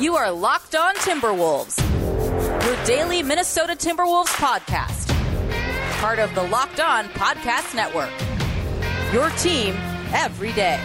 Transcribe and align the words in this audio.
You 0.00 0.16
are 0.16 0.28
Locked 0.28 0.74
On 0.74 0.92
Timberwolves, 0.96 1.78
your 2.66 2.84
daily 2.84 3.22
Minnesota 3.22 3.74
Timberwolves 3.76 4.26
podcast. 4.26 5.08
Part 6.00 6.18
of 6.18 6.34
the 6.34 6.42
Locked 6.42 6.80
On 6.80 7.04
Podcast 7.10 7.76
Network. 7.76 8.10
Your 9.12 9.30
team 9.38 9.76
every 10.12 10.52
day. 10.52 10.80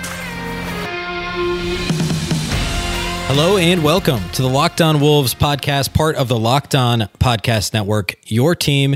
Hello 3.26 3.58
and 3.58 3.84
welcome 3.84 4.22
to 4.34 4.44
the 4.44 4.48
Locked 4.48 4.80
On 4.80 5.00
Wolves 5.00 5.34
podcast, 5.34 5.92
part 5.96 6.16
of 6.16 6.28
the 6.28 6.38
Locked 6.38 6.76
On 6.76 7.02
Podcast 7.20 7.74
Network, 7.74 8.16
your 8.28 8.54
team 8.54 8.96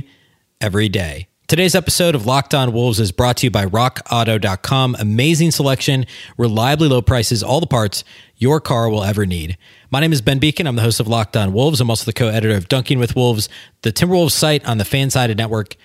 every 0.62 0.90
day. 0.90 1.28
Today's 1.54 1.76
episode 1.76 2.16
of 2.16 2.26
Locked 2.26 2.56
On 2.56 2.74
Wolves 2.74 3.00
is 3.00 3.12
brought 3.12 3.38
to 3.38 3.46
you 3.46 3.52
by 3.52 3.68
rockauto.com. 3.68 4.96
Amazing 4.98 5.52
selection, 5.52 6.08
reliably 6.36 6.88
low 6.88 7.00
prices, 7.00 7.44
all 7.44 7.60
the 7.60 7.68
parts 7.68 8.04
your 8.38 8.60
car 8.60 8.90
will 8.90 9.04
ever 9.04 9.28
need. 9.28 9.56
My 9.92 10.00
name 10.00 10.12
is 10.12 10.20
Ben 10.20 10.40
Beacon. 10.40 10.66
I'm 10.66 10.76
the 10.76 10.82
host 10.82 11.00
of 11.00 11.08
Locked 11.08 11.38
On 11.38 11.54
Wolves. 11.54 11.80
I'm 11.80 11.92
also 11.92 12.06
the 12.06 12.14
co 12.14 12.28
editor 12.28 12.56
of 12.56 12.70
Dunking 12.70 12.98
with 12.98 13.16
Wolves, 13.16 13.50
the 13.84 13.92
Timberwolves 13.92 14.32
site 14.32 14.66
on 14.66 14.80
the 14.80 14.84
Fansided 14.84 15.38
Network. 15.38 15.76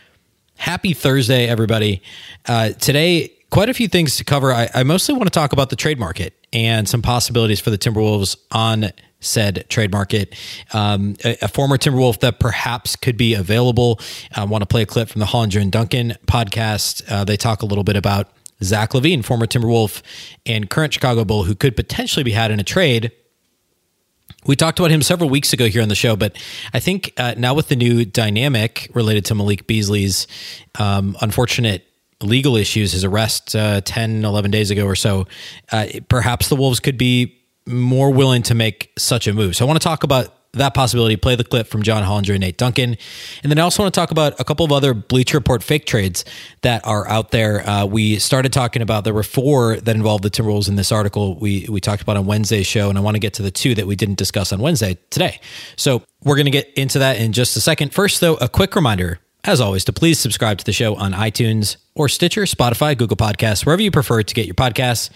Happy 0.56 0.94
Thursday, 0.94 1.46
everybody. 1.46 2.00
Uh, 2.46 2.70
today, 2.70 3.30
quite 3.50 3.68
a 3.68 3.74
few 3.74 3.88
things 3.88 4.16
to 4.16 4.24
cover. 4.24 4.54
I, 4.54 4.70
I 4.72 4.84
mostly 4.84 5.16
want 5.16 5.26
to 5.26 5.38
talk 5.38 5.52
about 5.52 5.68
the 5.68 5.76
trade 5.76 5.98
market 5.98 6.32
and 6.50 6.88
some 6.88 7.02
possibilities 7.02 7.60
for 7.60 7.68
the 7.68 7.76
Timberwolves 7.76 8.38
on 8.52 8.90
said 9.20 9.64
trade 9.68 9.92
market. 9.92 10.34
Um, 10.72 11.16
a, 11.24 11.36
a, 11.42 11.48
former 11.48 11.76
Timberwolf 11.76 12.20
that 12.20 12.38
perhaps 12.38 12.96
could 12.96 13.16
be 13.16 13.34
available. 13.34 14.00
I 14.34 14.44
want 14.44 14.62
to 14.62 14.66
play 14.66 14.82
a 14.82 14.86
clip 14.86 15.08
from 15.08 15.20
the 15.20 15.26
Hollinger 15.26 15.60
and 15.60 15.72
Duncan 15.72 16.14
podcast. 16.26 17.02
Uh, 17.10 17.24
they 17.24 17.36
talk 17.36 17.62
a 17.62 17.66
little 17.66 17.84
bit 17.84 17.96
about 17.96 18.30
Zach 18.62 18.90
LaVine, 18.90 19.24
former 19.24 19.46
Timberwolf 19.46 20.02
and 20.46 20.68
current 20.68 20.92
Chicago 20.92 21.24
Bull, 21.24 21.44
who 21.44 21.54
could 21.54 21.76
potentially 21.76 22.22
be 22.22 22.32
had 22.32 22.50
in 22.50 22.60
a 22.60 22.64
trade. 22.64 23.12
We 24.46 24.56
talked 24.56 24.78
about 24.78 24.90
him 24.90 25.02
several 25.02 25.28
weeks 25.28 25.52
ago 25.52 25.66
here 25.66 25.82
on 25.82 25.88
the 25.88 25.94
show, 25.94 26.16
but 26.16 26.36
I 26.72 26.80
think 26.80 27.12
uh, 27.16 27.34
now 27.36 27.54
with 27.54 27.68
the 27.68 27.76
new 27.76 28.04
dynamic 28.04 28.90
related 28.94 29.24
to 29.26 29.34
Malik 29.34 29.66
Beasley's 29.66 30.26
um, 30.78 31.16
unfortunate 31.20 31.84
legal 32.22 32.56
issues, 32.56 32.92
his 32.92 33.04
arrest 33.04 33.54
uh, 33.54 33.80
10, 33.84 34.24
11 34.24 34.50
days 34.50 34.70
ago 34.70 34.86
or 34.86 34.96
so, 34.96 35.26
uh, 35.70 35.86
perhaps 36.08 36.48
the 36.48 36.56
Wolves 36.56 36.80
could 36.80 36.98
be 36.98 37.37
more 37.68 38.10
willing 38.10 38.42
to 38.44 38.54
make 38.54 38.92
such 38.98 39.26
a 39.26 39.32
move. 39.32 39.56
So 39.56 39.64
I 39.64 39.68
want 39.68 39.80
to 39.80 39.84
talk 39.84 40.04
about 40.04 40.34
that 40.54 40.72
possibility, 40.72 41.16
play 41.16 41.36
the 41.36 41.44
clip 41.44 41.66
from 41.66 41.82
John 41.82 42.02
Hollinger 42.02 42.30
and 42.30 42.40
Nate 42.40 42.56
Duncan. 42.56 42.96
And 43.42 43.52
then 43.52 43.58
I 43.58 43.62
also 43.62 43.82
want 43.82 43.92
to 43.92 44.00
talk 44.00 44.10
about 44.10 44.40
a 44.40 44.44
couple 44.44 44.64
of 44.64 44.72
other 44.72 44.94
Bleacher 44.94 45.36
Report 45.36 45.62
fake 45.62 45.84
trades 45.84 46.24
that 46.62 46.86
are 46.86 47.06
out 47.06 47.30
there. 47.30 47.68
Uh, 47.68 47.84
we 47.84 48.18
started 48.18 48.52
talking 48.52 48.80
about, 48.80 49.04
there 49.04 49.12
were 49.12 49.22
four 49.22 49.76
that 49.76 49.94
involved 49.94 50.24
the 50.24 50.30
Timberwolves 50.30 50.68
in 50.68 50.76
this 50.76 50.90
article 50.90 51.38
we, 51.38 51.66
we 51.68 51.80
talked 51.80 52.02
about 52.02 52.16
on 52.16 52.24
Wednesday's 52.24 52.66
show. 52.66 52.88
And 52.88 52.96
I 52.96 53.02
want 53.02 53.14
to 53.16 53.20
get 53.20 53.34
to 53.34 53.42
the 53.42 53.50
two 53.50 53.74
that 53.74 53.86
we 53.86 53.94
didn't 53.94 54.16
discuss 54.16 54.52
on 54.52 54.60
Wednesday 54.60 54.96
today. 55.10 55.40
So 55.76 56.02
we're 56.24 56.36
going 56.36 56.46
to 56.46 56.50
get 56.50 56.72
into 56.74 56.98
that 57.00 57.18
in 57.18 57.32
just 57.32 57.56
a 57.56 57.60
second. 57.60 57.92
First, 57.92 58.20
though, 58.20 58.36
a 58.36 58.48
quick 58.48 58.74
reminder 58.74 59.20
as 59.44 59.60
always, 59.60 59.84
to 59.84 59.92
please 59.92 60.18
subscribe 60.18 60.58
to 60.58 60.64
the 60.64 60.72
show 60.72 60.96
on 60.96 61.12
iTunes 61.12 61.76
or 61.94 62.08
Stitcher, 62.08 62.42
Spotify, 62.42 62.98
Google 62.98 63.16
Podcasts, 63.16 63.64
wherever 63.64 63.80
you 63.80 63.90
prefer 63.90 64.22
to 64.22 64.34
get 64.34 64.46
your 64.46 64.54
podcasts. 64.54 65.10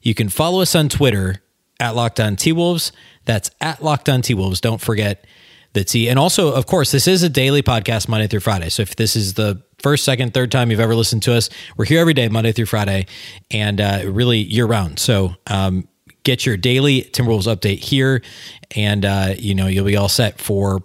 You 0.00 0.14
can 0.14 0.28
follow 0.28 0.62
us 0.62 0.74
on 0.74 0.88
Twitter 0.88 1.42
at 1.80 1.94
Locked 1.94 2.20
On 2.20 2.36
T 2.36 2.52
Wolves. 2.52 2.92
That's 3.24 3.50
at 3.60 3.82
Locked 3.82 4.08
On 4.08 4.22
T 4.22 4.34
Wolves. 4.34 4.60
Don't 4.60 4.80
forget 4.80 5.26
the 5.72 5.84
T. 5.84 6.08
And 6.08 6.18
also, 6.18 6.52
of 6.52 6.66
course, 6.66 6.90
this 6.90 7.06
is 7.06 7.22
a 7.22 7.28
daily 7.28 7.62
podcast 7.62 8.08
Monday 8.08 8.26
through 8.26 8.40
Friday. 8.40 8.68
So 8.70 8.82
if 8.82 8.96
this 8.96 9.14
is 9.14 9.34
the 9.34 9.62
first, 9.78 10.04
second, 10.04 10.32
third 10.32 10.50
time 10.50 10.70
you've 10.70 10.80
ever 10.80 10.94
listened 10.94 11.22
to 11.24 11.34
us, 11.34 11.50
we're 11.76 11.84
here 11.84 12.00
every 12.00 12.14
day, 12.14 12.28
Monday 12.28 12.52
through 12.52 12.66
Friday, 12.66 13.06
and 13.50 13.80
uh, 13.80 14.02
really 14.06 14.38
year 14.38 14.66
round. 14.66 14.98
So 14.98 15.34
um, 15.48 15.86
get 16.22 16.46
your 16.46 16.56
daily 16.56 17.02
Timberwolves 17.02 17.52
update 17.52 17.80
here, 17.80 18.22
and 18.74 19.04
uh, 19.04 19.34
you 19.36 19.54
know 19.54 19.66
you'll 19.66 19.84
be 19.84 19.96
all 19.96 20.08
set 20.08 20.40
for, 20.40 20.82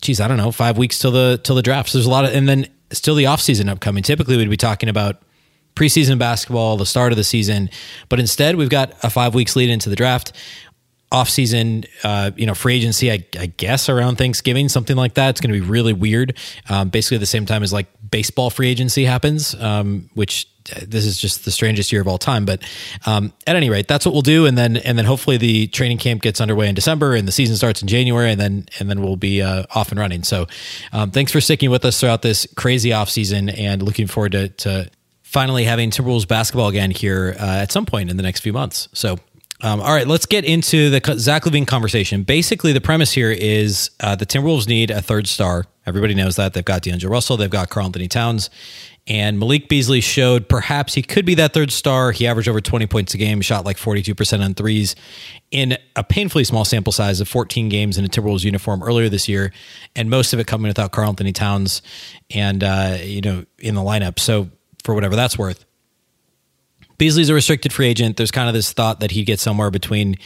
geez, 0.00 0.20
I 0.20 0.28
don't 0.28 0.38
know, 0.38 0.52
five 0.52 0.78
weeks 0.78 0.98
till 0.98 1.10
the 1.10 1.38
till 1.42 1.54
the 1.54 1.62
draft. 1.62 1.90
So 1.90 1.98
there's 1.98 2.06
a 2.06 2.10
lot 2.10 2.24
of, 2.24 2.32
and 2.32 2.48
then 2.48 2.66
still 2.92 3.14
the 3.14 3.26
off 3.26 3.40
season 3.40 3.68
upcoming. 3.68 4.02
Typically, 4.02 4.36
we'd 4.36 4.48
be 4.48 4.56
talking 4.56 4.88
about 4.88 5.22
preseason 5.74 6.18
basketball, 6.18 6.76
the 6.76 6.86
start 6.86 7.12
of 7.12 7.16
the 7.16 7.24
season. 7.24 7.70
But 8.08 8.20
instead, 8.20 8.56
we've 8.56 8.70
got 8.70 8.92
a 9.02 9.10
five 9.10 9.34
weeks 9.34 9.56
lead 9.56 9.70
into 9.70 9.88
the 9.88 9.96
draft. 9.96 10.32
Off-season, 11.12 11.84
uh, 12.04 12.30
you 12.36 12.46
know, 12.46 12.54
free 12.54 12.76
agency. 12.76 13.10
I, 13.10 13.26
I, 13.36 13.46
guess 13.46 13.88
around 13.88 14.14
Thanksgiving, 14.14 14.68
something 14.68 14.96
like 14.96 15.14
that. 15.14 15.30
It's 15.30 15.40
going 15.40 15.52
to 15.52 15.60
be 15.60 15.66
really 15.66 15.92
weird. 15.92 16.38
Um, 16.68 16.88
basically, 16.88 17.18
the 17.18 17.26
same 17.26 17.46
time 17.46 17.64
as 17.64 17.72
like 17.72 17.88
baseball 18.12 18.48
free 18.48 18.68
agency 18.68 19.04
happens, 19.04 19.56
um, 19.56 20.08
which 20.14 20.46
uh, 20.74 20.80
this 20.86 21.04
is 21.04 21.18
just 21.18 21.44
the 21.44 21.50
strangest 21.50 21.90
year 21.90 22.00
of 22.00 22.08
all 22.08 22.18
time. 22.18 22.44
But 22.44 22.62
um, 23.06 23.32
at 23.46 23.56
any 23.56 23.70
rate, 23.70 23.88
that's 23.88 24.06
what 24.06 24.12
we'll 24.12 24.22
do, 24.22 24.46
and 24.46 24.56
then 24.56 24.76
and 24.76 24.96
then 24.96 25.04
hopefully 25.04 25.36
the 25.36 25.66
training 25.68 25.98
camp 25.98 26.22
gets 26.22 26.40
underway 26.40 26.68
in 26.68 26.74
December, 26.74 27.14
and 27.14 27.26
the 27.26 27.32
season 27.32 27.56
starts 27.56 27.82
in 27.82 27.88
January, 27.88 28.30
and 28.30 28.40
then 28.40 28.66
and 28.78 28.88
then 28.88 29.02
we'll 29.02 29.16
be 29.16 29.42
uh, 29.42 29.64
off 29.74 29.90
and 29.90 29.98
running. 29.98 30.22
So, 30.22 30.46
um, 30.92 31.10
thanks 31.10 31.32
for 31.32 31.40
sticking 31.40 31.70
with 31.70 31.84
us 31.84 31.98
throughout 31.98 32.22
this 32.22 32.46
crazy 32.56 32.92
off 32.92 33.10
season, 33.10 33.48
and 33.48 33.82
looking 33.82 34.06
forward 34.06 34.32
to, 34.32 34.48
to 34.48 34.90
finally 35.30 35.62
having 35.62 35.90
Timberwolves 35.90 36.26
basketball 36.26 36.68
again 36.68 36.90
here 36.90 37.36
uh, 37.38 37.44
at 37.44 37.70
some 37.70 37.86
point 37.86 38.10
in 38.10 38.16
the 38.16 38.22
next 38.22 38.40
few 38.40 38.52
months. 38.52 38.88
So, 38.92 39.16
um, 39.62 39.80
all 39.80 39.92
right, 39.92 40.06
let's 40.06 40.26
get 40.26 40.44
into 40.44 40.90
the 40.90 41.14
Zach 41.18 41.44
LaVine 41.44 41.66
conversation. 41.66 42.24
Basically, 42.24 42.72
the 42.72 42.80
premise 42.80 43.12
here 43.12 43.30
is 43.30 43.90
uh, 44.00 44.16
the 44.16 44.26
Timberwolves 44.26 44.66
need 44.66 44.90
a 44.90 45.00
third 45.00 45.28
star. 45.28 45.66
Everybody 45.86 46.14
knows 46.14 46.34
that. 46.36 46.52
They've 46.52 46.64
got 46.64 46.82
D'Angelo 46.82 47.12
Russell, 47.12 47.36
they've 47.36 47.48
got 47.48 47.70
Karl-Anthony 47.70 48.08
Towns, 48.08 48.50
and 49.06 49.38
Malik 49.38 49.68
Beasley 49.68 50.00
showed 50.00 50.48
perhaps 50.48 50.94
he 50.94 51.02
could 51.02 51.24
be 51.24 51.34
that 51.36 51.54
third 51.54 51.70
star. 51.70 52.10
He 52.10 52.26
averaged 52.26 52.48
over 52.48 52.60
20 52.60 52.86
points 52.88 53.14
a 53.14 53.18
game, 53.18 53.40
shot 53.40 53.64
like 53.64 53.76
42% 53.76 54.44
on 54.44 54.54
threes 54.54 54.96
in 55.52 55.78
a 55.94 56.02
painfully 56.02 56.44
small 56.44 56.64
sample 56.64 56.92
size 56.92 57.20
of 57.20 57.28
14 57.28 57.68
games 57.68 57.98
in 57.98 58.04
a 58.04 58.08
Timberwolves 58.08 58.44
uniform 58.44 58.82
earlier 58.82 59.08
this 59.08 59.28
year, 59.28 59.52
and 59.94 60.10
most 60.10 60.32
of 60.32 60.40
it 60.40 60.48
coming 60.48 60.68
without 60.68 60.90
Karl-Anthony 60.90 61.32
Towns 61.32 61.82
and, 62.34 62.64
uh, 62.64 62.98
you 63.00 63.20
know, 63.20 63.44
in 63.58 63.76
the 63.76 63.82
lineup. 63.82 64.18
So, 64.18 64.50
for 64.84 64.94
whatever 64.94 65.16
that's 65.16 65.38
worth. 65.38 65.64
Beasley's 66.98 67.30
a 67.30 67.34
restricted 67.34 67.72
free 67.72 67.86
agent. 67.86 68.18
There's 68.18 68.30
kind 68.30 68.48
of 68.48 68.54
this 68.54 68.72
thought 68.72 69.00
that 69.00 69.10
he'd 69.10 69.24
get 69.24 69.40
somewhere 69.40 69.70
between 69.70 70.16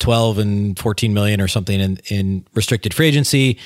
12 0.00 0.38
and 0.38 0.78
14 0.78 1.14
million 1.14 1.40
or 1.40 1.48
something 1.48 1.80
in, 1.80 1.98
in 2.10 2.46
restricted 2.54 2.92
free 2.92 3.08
agency. 3.08 3.58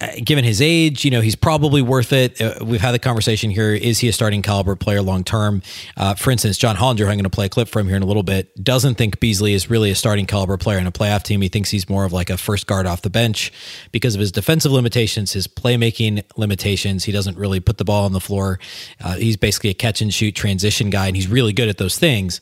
Uh, 0.00 0.08
given 0.24 0.44
his 0.44 0.60
age, 0.60 1.04
you 1.04 1.10
know, 1.10 1.20
he's 1.20 1.36
probably 1.36 1.80
worth 1.80 2.12
it. 2.12 2.40
Uh, 2.40 2.56
we've 2.64 2.80
had 2.80 2.90
the 2.90 2.98
conversation 2.98 3.48
here. 3.48 3.72
Is 3.72 4.00
he 4.00 4.08
a 4.08 4.12
starting 4.12 4.42
caliber 4.42 4.74
player 4.74 5.00
long 5.00 5.22
term? 5.22 5.62
Uh, 5.96 6.14
for 6.14 6.32
instance, 6.32 6.58
John 6.58 6.74
Hollinger, 6.74 7.02
I'm 7.02 7.14
going 7.14 7.22
to 7.22 7.30
play 7.30 7.46
a 7.46 7.48
clip 7.48 7.68
from 7.68 7.86
here 7.86 7.96
in 7.96 8.02
a 8.02 8.06
little 8.06 8.24
bit, 8.24 8.52
doesn't 8.62 8.96
think 8.96 9.20
Beasley 9.20 9.54
is 9.54 9.70
really 9.70 9.92
a 9.92 9.94
starting 9.94 10.26
caliber 10.26 10.56
player 10.56 10.78
in 10.78 10.88
a 10.88 10.92
playoff 10.92 11.22
team. 11.22 11.40
He 11.42 11.48
thinks 11.48 11.70
he's 11.70 11.88
more 11.88 12.04
of 12.04 12.12
like 12.12 12.28
a 12.28 12.36
first 12.36 12.66
guard 12.66 12.86
off 12.86 13.02
the 13.02 13.10
bench 13.10 13.52
because 13.92 14.16
of 14.16 14.20
his 14.20 14.32
defensive 14.32 14.72
limitations, 14.72 15.32
his 15.32 15.46
playmaking 15.46 16.24
limitations. 16.36 17.04
He 17.04 17.12
doesn't 17.12 17.38
really 17.38 17.60
put 17.60 17.78
the 17.78 17.84
ball 17.84 18.04
on 18.04 18.12
the 18.12 18.20
floor. 18.20 18.58
Uh, 19.00 19.14
he's 19.14 19.36
basically 19.36 19.70
a 19.70 19.74
catch 19.74 20.00
and 20.00 20.12
shoot 20.12 20.34
transition 20.34 20.90
guy, 20.90 21.06
and 21.06 21.14
he's 21.14 21.28
really 21.28 21.52
good 21.52 21.68
at 21.68 21.78
those 21.78 21.96
things. 21.96 22.40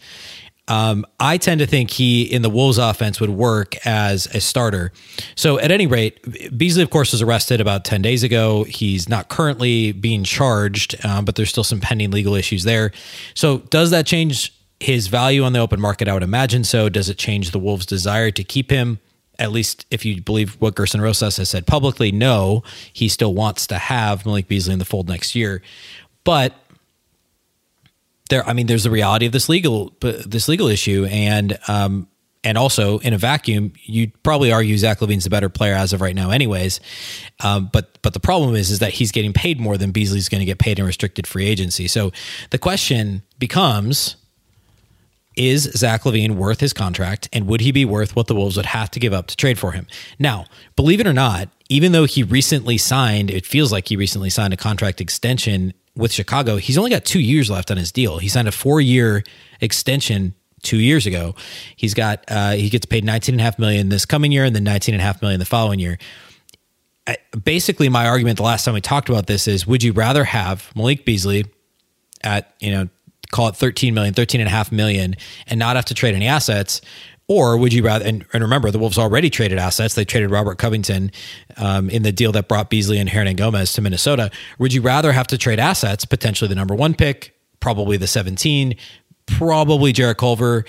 Um, 0.68 1.04
I 1.18 1.38
tend 1.38 1.58
to 1.58 1.66
think 1.66 1.90
he 1.90 2.22
in 2.22 2.42
the 2.42 2.48
Wolves 2.48 2.78
offense 2.78 3.20
would 3.20 3.30
work 3.30 3.84
as 3.84 4.26
a 4.26 4.40
starter. 4.40 4.92
So 5.34 5.58
at 5.58 5.72
any 5.72 5.86
rate, 5.86 6.56
Beasley, 6.56 6.82
of 6.82 6.90
course, 6.90 7.12
was 7.12 7.20
arrested 7.20 7.60
about 7.60 7.84
10 7.84 8.00
days 8.00 8.22
ago. 8.22 8.64
He's 8.64 9.08
not 9.08 9.28
currently 9.28 9.92
being 9.92 10.22
charged, 10.22 11.04
um, 11.04 11.24
but 11.24 11.34
there's 11.34 11.50
still 11.50 11.64
some 11.64 11.80
pending 11.80 12.12
legal 12.12 12.34
issues 12.34 12.62
there. 12.62 12.92
So 13.34 13.58
does 13.58 13.90
that 13.90 14.06
change 14.06 14.54
his 14.78 15.08
value 15.08 15.42
on 15.42 15.52
the 15.52 15.58
open 15.58 15.80
market? 15.80 16.06
I 16.06 16.14
would 16.14 16.22
imagine 16.22 16.62
so. 16.62 16.88
Does 16.88 17.08
it 17.08 17.18
change 17.18 17.50
the 17.50 17.58
Wolves' 17.58 17.86
desire 17.86 18.30
to 18.30 18.44
keep 18.44 18.70
him? 18.70 19.00
At 19.38 19.50
least 19.50 19.86
if 19.90 20.04
you 20.04 20.22
believe 20.22 20.54
what 20.60 20.76
Gerson 20.76 21.00
Rosas 21.00 21.38
has 21.38 21.50
said 21.50 21.66
publicly, 21.66 22.12
no, 22.12 22.62
he 22.92 23.08
still 23.08 23.34
wants 23.34 23.66
to 23.66 23.78
have 23.78 24.24
Malik 24.24 24.46
Beasley 24.46 24.74
in 24.74 24.78
the 24.78 24.84
fold 24.84 25.08
next 25.08 25.34
year. 25.34 25.60
But 26.24 26.54
there 28.32 28.48
i 28.48 28.52
mean 28.52 28.66
there's 28.66 28.84
the 28.84 28.90
reality 28.90 29.26
of 29.26 29.32
this 29.32 29.48
legal 29.48 29.92
this 30.00 30.48
legal 30.48 30.68
issue. 30.68 31.06
And 31.10 31.58
um 31.68 32.08
and 32.44 32.58
also 32.58 32.98
in 32.98 33.12
a 33.12 33.18
vacuum 33.18 33.72
you'd 33.84 34.20
probably 34.24 34.50
argue 34.50 34.76
zach 34.76 34.98
LaVine's 34.98 35.24
the 35.24 35.30
better 35.30 35.48
player 35.48 35.74
as 35.74 35.92
of 35.92 36.00
right 36.00 36.14
now 36.14 36.30
anyways. 36.30 36.80
Um, 37.44 37.70
but 37.72 37.98
but 38.02 38.14
the 38.14 38.20
problem 38.20 38.56
is 38.56 38.70
is 38.70 38.80
that 38.80 38.92
he's 38.92 39.12
getting 39.12 39.32
paid 39.32 39.60
more 39.60 39.76
than 39.76 39.92
beasley's 39.92 40.28
going 40.28 40.40
to 40.40 40.46
get 40.46 40.58
paid 40.58 40.78
in 40.78 40.86
restricted 40.86 41.26
free 41.26 41.46
agency. 41.46 41.86
So 41.86 42.10
the 42.50 42.58
question 42.58 43.22
becomes 43.38 44.16
is 45.34 45.62
Zach 45.62 46.02
LaVine 46.02 46.32
worth 46.32 46.60
his 46.60 46.74
contract? 46.74 47.28
And 47.32 47.46
would 47.46 47.62
he 47.62 47.72
be 47.72 47.86
worth 47.86 48.14
what 48.14 48.26
the 48.26 48.34
Wolves 48.34 48.58
would 48.58 48.66
have 48.66 48.90
to 48.90 49.00
give 49.00 49.14
up 49.14 49.28
to 49.28 49.36
trade 49.36 49.58
for 49.58 49.72
him? 49.72 49.86
Now, 50.18 50.44
believe 50.76 51.00
it 51.00 51.06
or 51.06 51.14
not, 51.14 51.48
even 51.70 51.92
though 51.92 52.04
he 52.04 52.22
recently 52.22 52.76
signed, 52.76 53.30
it 53.30 53.46
feels 53.46 53.72
like 53.72 53.88
he 53.88 53.96
recently 53.96 54.28
signed 54.28 54.52
a 54.52 54.58
contract 54.58 55.00
extension 55.00 55.72
with 55.96 56.12
Chicago, 56.12 56.56
he's 56.56 56.78
only 56.78 56.90
got 56.90 57.04
two 57.04 57.20
years 57.20 57.50
left 57.50 57.70
on 57.70 57.76
his 57.76 57.92
deal. 57.92 58.18
He 58.18 58.28
signed 58.28 58.48
a 58.48 58.52
four 58.52 58.80
year 58.80 59.22
extension 59.60 60.34
two 60.62 60.78
years 60.78 61.06
ago. 61.06 61.34
He's 61.76 61.94
got 61.94 62.24
uh, 62.28 62.52
he 62.52 62.68
gets 62.68 62.86
paid 62.86 63.04
nineteen 63.04 63.34
and 63.34 63.40
a 63.40 63.44
half 63.44 63.58
million 63.58 63.88
this 63.88 64.06
coming 64.06 64.32
year, 64.32 64.44
and 64.44 64.54
then 64.54 64.64
nineteen 64.64 64.94
and 64.94 65.02
a 65.02 65.04
half 65.04 65.20
million 65.20 65.38
the 65.38 65.46
following 65.46 65.78
year. 65.78 65.98
Basically, 67.44 67.88
my 67.88 68.06
argument 68.06 68.36
the 68.36 68.44
last 68.44 68.64
time 68.64 68.74
we 68.74 68.80
talked 68.80 69.08
about 69.08 69.26
this 69.26 69.46
is: 69.48 69.66
Would 69.66 69.82
you 69.82 69.92
rather 69.92 70.24
have 70.24 70.70
Malik 70.74 71.04
Beasley 71.04 71.46
at 72.22 72.54
you 72.60 72.70
know 72.70 72.88
call 73.32 73.48
it 73.48 73.56
13 73.56 73.94
million, 73.94 74.12
13 74.14 74.42
and 74.42 74.48
a 74.48 74.50
half 74.50 74.70
million, 74.70 75.16
and 75.46 75.58
not 75.58 75.74
have 75.74 75.86
to 75.86 75.94
trade 75.94 76.14
any 76.14 76.26
assets, 76.26 76.82
Or 77.32 77.56
would 77.56 77.72
you 77.72 77.82
rather, 77.82 78.04
and, 78.04 78.26
and 78.34 78.42
remember, 78.42 78.70
the 78.70 78.78
Wolves 78.78 78.98
already 78.98 79.30
traded 79.30 79.58
assets. 79.58 79.94
They 79.94 80.04
traded 80.04 80.30
Robert 80.30 80.58
Covington 80.58 81.10
um, 81.56 81.88
in 81.88 82.02
the 82.02 82.12
deal 82.12 82.30
that 82.32 82.46
brought 82.46 82.68
Beasley 82.68 82.98
and 82.98 83.08
Hernangomez 83.08 83.74
to 83.76 83.80
Minnesota. 83.80 84.30
Would 84.58 84.74
you 84.74 84.82
rather 84.82 85.12
have 85.12 85.26
to 85.28 85.38
trade 85.38 85.58
assets, 85.58 86.04
potentially 86.04 86.48
the 86.48 86.54
number 86.54 86.74
one 86.74 86.92
pick, 86.92 87.34
probably 87.58 87.96
the 87.96 88.06
17, 88.06 88.76
probably 89.24 89.94
Jarrett 89.94 90.18
Culver 90.18 90.66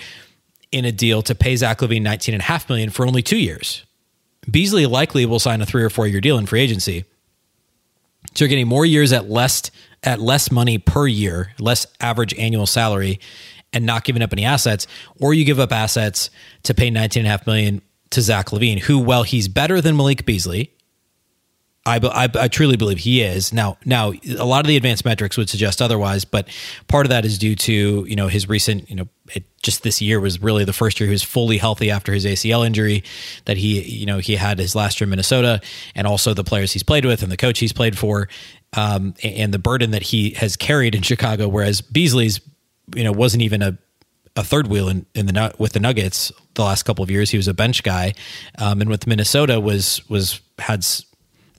in 0.72 0.86
a 0.86 0.92
deal 0.92 1.20
to 1.20 1.34
pay 1.34 1.54
Zach 1.54 1.80
LaVine 1.80 2.00
19 2.00 2.34
and 2.34 2.40
a 2.40 2.46
half 2.46 2.66
million 2.70 2.88
for 2.88 3.06
only 3.06 3.20
two 3.20 3.36
years? 3.36 3.84
Beasley 4.50 4.86
likely 4.86 5.26
will 5.26 5.38
sign 5.38 5.60
a 5.60 5.66
three 5.66 5.82
or 5.82 5.90
four 5.90 6.06
year 6.06 6.22
deal 6.22 6.38
in 6.38 6.46
free 6.46 6.62
agency. 6.62 7.04
So 8.34 8.46
you're 8.46 8.48
getting 8.48 8.68
more 8.68 8.86
years 8.86 9.12
at 9.12 9.28
less 9.28 9.70
at 10.02 10.18
less 10.18 10.50
money 10.50 10.78
per 10.78 11.06
year, 11.06 11.52
less 11.58 11.86
average 12.00 12.32
annual 12.38 12.66
salary, 12.66 13.20
and 13.74 13.84
not 13.84 14.04
giving 14.04 14.22
up 14.22 14.32
any 14.32 14.44
assets, 14.44 14.86
or 15.20 15.34
you 15.34 15.44
give 15.44 15.60
up 15.60 15.72
assets 15.72 16.30
to 16.62 16.72
pay 16.72 16.90
19.5 16.90 17.46
million 17.46 17.82
to 18.10 18.22
Zach 18.22 18.46
LaVine, 18.46 18.78
who, 18.78 18.98
well, 18.98 19.24
he's 19.24 19.48
better 19.48 19.80
than 19.80 19.96
Malik 19.96 20.24
Beasley, 20.24 20.74
I, 21.86 21.98
I, 22.02 22.28
I, 22.44 22.48
truly 22.48 22.76
believe 22.76 22.98
he 22.98 23.20
is 23.20 23.52
now. 23.52 23.76
Now, 23.84 24.12
a 24.38 24.46
lot 24.46 24.60
of 24.60 24.68
the 24.68 24.76
advanced 24.76 25.04
metrics 25.04 25.36
would 25.36 25.50
suggest 25.50 25.82
otherwise, 25.82 26.24
but 26.24 26.48
part 26.88 27.04
of 27.04 27.10
that 27.10 27.26
is 27.26 27.36
due 27.36 27.54
to 27.56 28.06
you 28.08 28.16
know 28.16 28.28
his 28.28 28.48
recent 28.48 28.88
you 28.88 28.96
know 28.96 29.08
it, 29.34 29.44
just 29.62 29.82
this 29.82 30.00
year 30.00 30.18
was 30.18 30.40
really 30.40 30.64
the 30.64 30.72
first 30.72 30.98
year 30.98 31.08
he 31.08 31.12
was 31.12 31.22
fully 31.22 31.58
healthy 31.58 31.90
after 31.90 32.14
his 32.14 32.24
ACL 32.24 32.66
injury 32.66 33.04
that 33.44 33.58
he 33.58 33.82
you 33.82 34.06
know 34.06 34.16
he 34.16 34.36
had 34.36 34.58
his 34.58 34.74
last 34.74 34.98
year 34.98 35.04
in 35.04 35.10
Minnesota, 35.10 35.60
and 35.94 36.06
also 36.06 36.32
the 36.32 36.44
players 36.44 36.72
he's 36.72 36.82
played 36.82 37.04
with 37.04 37.22
and 37.22 37.30
the 37.30 37.36
coach 37.36 37.58
he's 37.58 37.74
played 37.74 37.98
for, 37.98 38.30
um, 38.74 39.12
and 39.22 39.52
the 39.52 39.58
burden 39.58 39.90
that 39.90 40.04
he 40.04 40.30
has 40.30 40.56
carried 40.56 40.94
in 40.94 41.02
Chicago. 41.02 41.48
Whereas 41.48 41.82
Beasley's 41.82 42.40
you 42.94 43.04
know 43.04 43.12
wasn't 43.12 43.42
even 43.42 43.62
a 43.62 43.78
a 44.36 44.42
third 44.42 44.66
wheel 44.66 44.88
in, 44.88 45.06
in 45.14 45.26
the 45.26 45.54
with 45.58 45.72
the 45.72 45.80
Nuggets 45.80 46.32
the 46.54 46.62
last 46.62 46.82
couple 46.82 47.02
of 47.02 47.10
years. 47.10 47.30
He 47.30 47.36
was 47.36 47.48
a 47.48 47.54
bench 47.54 47.82
guy, 47.82 48.14
um, 48.58 48.80
and 48.80 48.90
with 48.90 49.06
Minnesota 49.06 49.60
was 49.60 50.08
was 50.08 50.40
had 50.58 50.84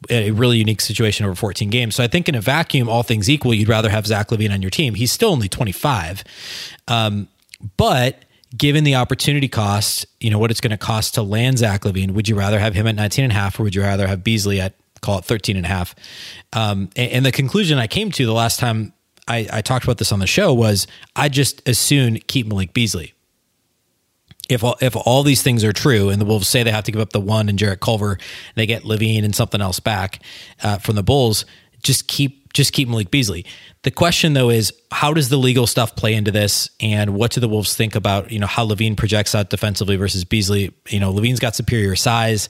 a 0.10 0.32
really 0.32 0.58
unique 0.58 0.82
situation 0.82 1.26
over 1.26 1.36
14 1.36 1.70
games. 1.70 1.96
So 1.96 2.04
I 2.04 2.08
think 2.08 2.30
in 2.30 2.36
a 2.36 2.42
vacuum, 2.42 2.90
all 2.90 3.04
things 3.04 3.30
equal, 3.30 3.54
you'd 3.54 3.70
rather 3.70 3.90
have 3.90 4.06
Zach 4.06 4.30
LaVine 4.30 4.54
on 4.54 4.62
your 4.62 4.70
team. 4.70 4.94
He's 4.94 5.12
still 5.12 5.32
only 5.32 5.50
25. 5.50 6.24
Um, 6.88 7.28
but 7.78 8.24
given 8.56 8.84
the 8.84 8.96
opportunity 8.96 9.48
cost, 9.48 10.06
you 10.20 10.30
know, 10.30 10.38
what 10.38 10.52
it's 10.52 10.62
going 10.62 10.72
to 10.72 10.78
cost 10.78 11.16
to 11.16 11.24
land 11.24 11.58
Zach 11.58 11.82
LaVine. 11.82 12.12
would 12.12 12.30
you 12.30 12.36
rather 12.36 12.60
have 12.60 12.74
him 12.74 12.88
at 12.88 12.96
19 12.96 13.26
and 13.26 13.32
a 13.32 13.36
half 13.36 13.60
or 13.60 13.64
would 13.64 13.76
you 13.76 13.82
rather 13.82 14.08
have 14.08 14.24
Beasley 14.24 14.62
at 14.62 14.74
call 15.02 15.20
it 15.20 15.26
13 15.26 15.58
and 15.58 15.66
a 15.66 15.70
half? 15.70 15.96
Um, 16.54 16.90
and, 16.96 17.12
and 17.12 17.26
the 17.26 17.32
conclusion 17.32 17.78
I 17.78 17.88
came 17.88 18.12
to 18.12 18.26
the 18.26 18.34
last 18.34 18.60
time 18.60 18.94
I, 19.28 19.48
I 19.52 19.62
talked 19.62 19.86
about 19.86 19.98
this 19.98 20.12
on 20.12 20.20
the 20.20 20.28
show 20.28 20.54
was 20.54 20.88
I 21.16 21.30
just 21.30 21.68
as 21.68 21.80
soon 21.80 22.18
keep 22.20 22.48
Malik 22.48 22.74
Beasley 22.74 23.16
if 24.50 24.64
all, 24.64 24.76
if 24.82 24.96
all 24.96 25.24
these 25.24 25.42
things 25.42 25.64
are 25.64 25.74
true, 25.74 26.10
and 26.10 26.22
the 26.22 26.26
Wolves 26.26 26.48
say 26.48 26.64
they 26.64 26.72
have 26.72 26.84
to 26.86 26.92
give 26.92 27.02
up 27.02 27.12
the 27.12 27.20
one 27.20 27.50
and 27.50 27.58
Jarrett 27.58 27.80
Culver, 27.80 28.18
they 28.56 28.66
get 28.66 28.84
LaVine 28.84 29.24
and 29.24 29.36
something 29.36 29.62
else 29.62 29.80
back 29.80 30.22
uh, 30.62 30.78
from 30.78 30.96
the 30.96 31.04
Bulls, 31.04 31.46
just 31.84 32.08
keep 32.08 32.54
just 32.54 32.72
keep 32.72 32.88
Malik 32.88 33.12
Beasley. 33.12 33.46
The 33.84 33.92
question 33.92 34.34
though 34.34 34.50
is 34.50 34.72
how 34.90 35.14
does 35.14 35.28
the 35.28 35.38
legal 35.38 35.68
stuff 35.68 35.96
play 35.96 36.14
into 36.14 36.32
this, 36.32 36.70
and 36.80 37.16
what 37.16 37.32
do 37.32 37.42
the 37.42 37.50
Wolves 37.50 37.76
think 37.76 37.96
about 37.96 38.32
you 38.32 38.40
know 38.40 38.48
how 38.48 38.66
LaVine 38.66 38.98
projects 38.98 39.36
out 39.36 39.50
defensively 39.50 39.96
versus 39.96 40.24
Beasley? 40.24 40.74
You 40.90 41.00
know, 41.00 41.12
LaVine's 41.12 41.40
got 41.40 41.56
superior 41.56 41.96
size. 41.96 42.50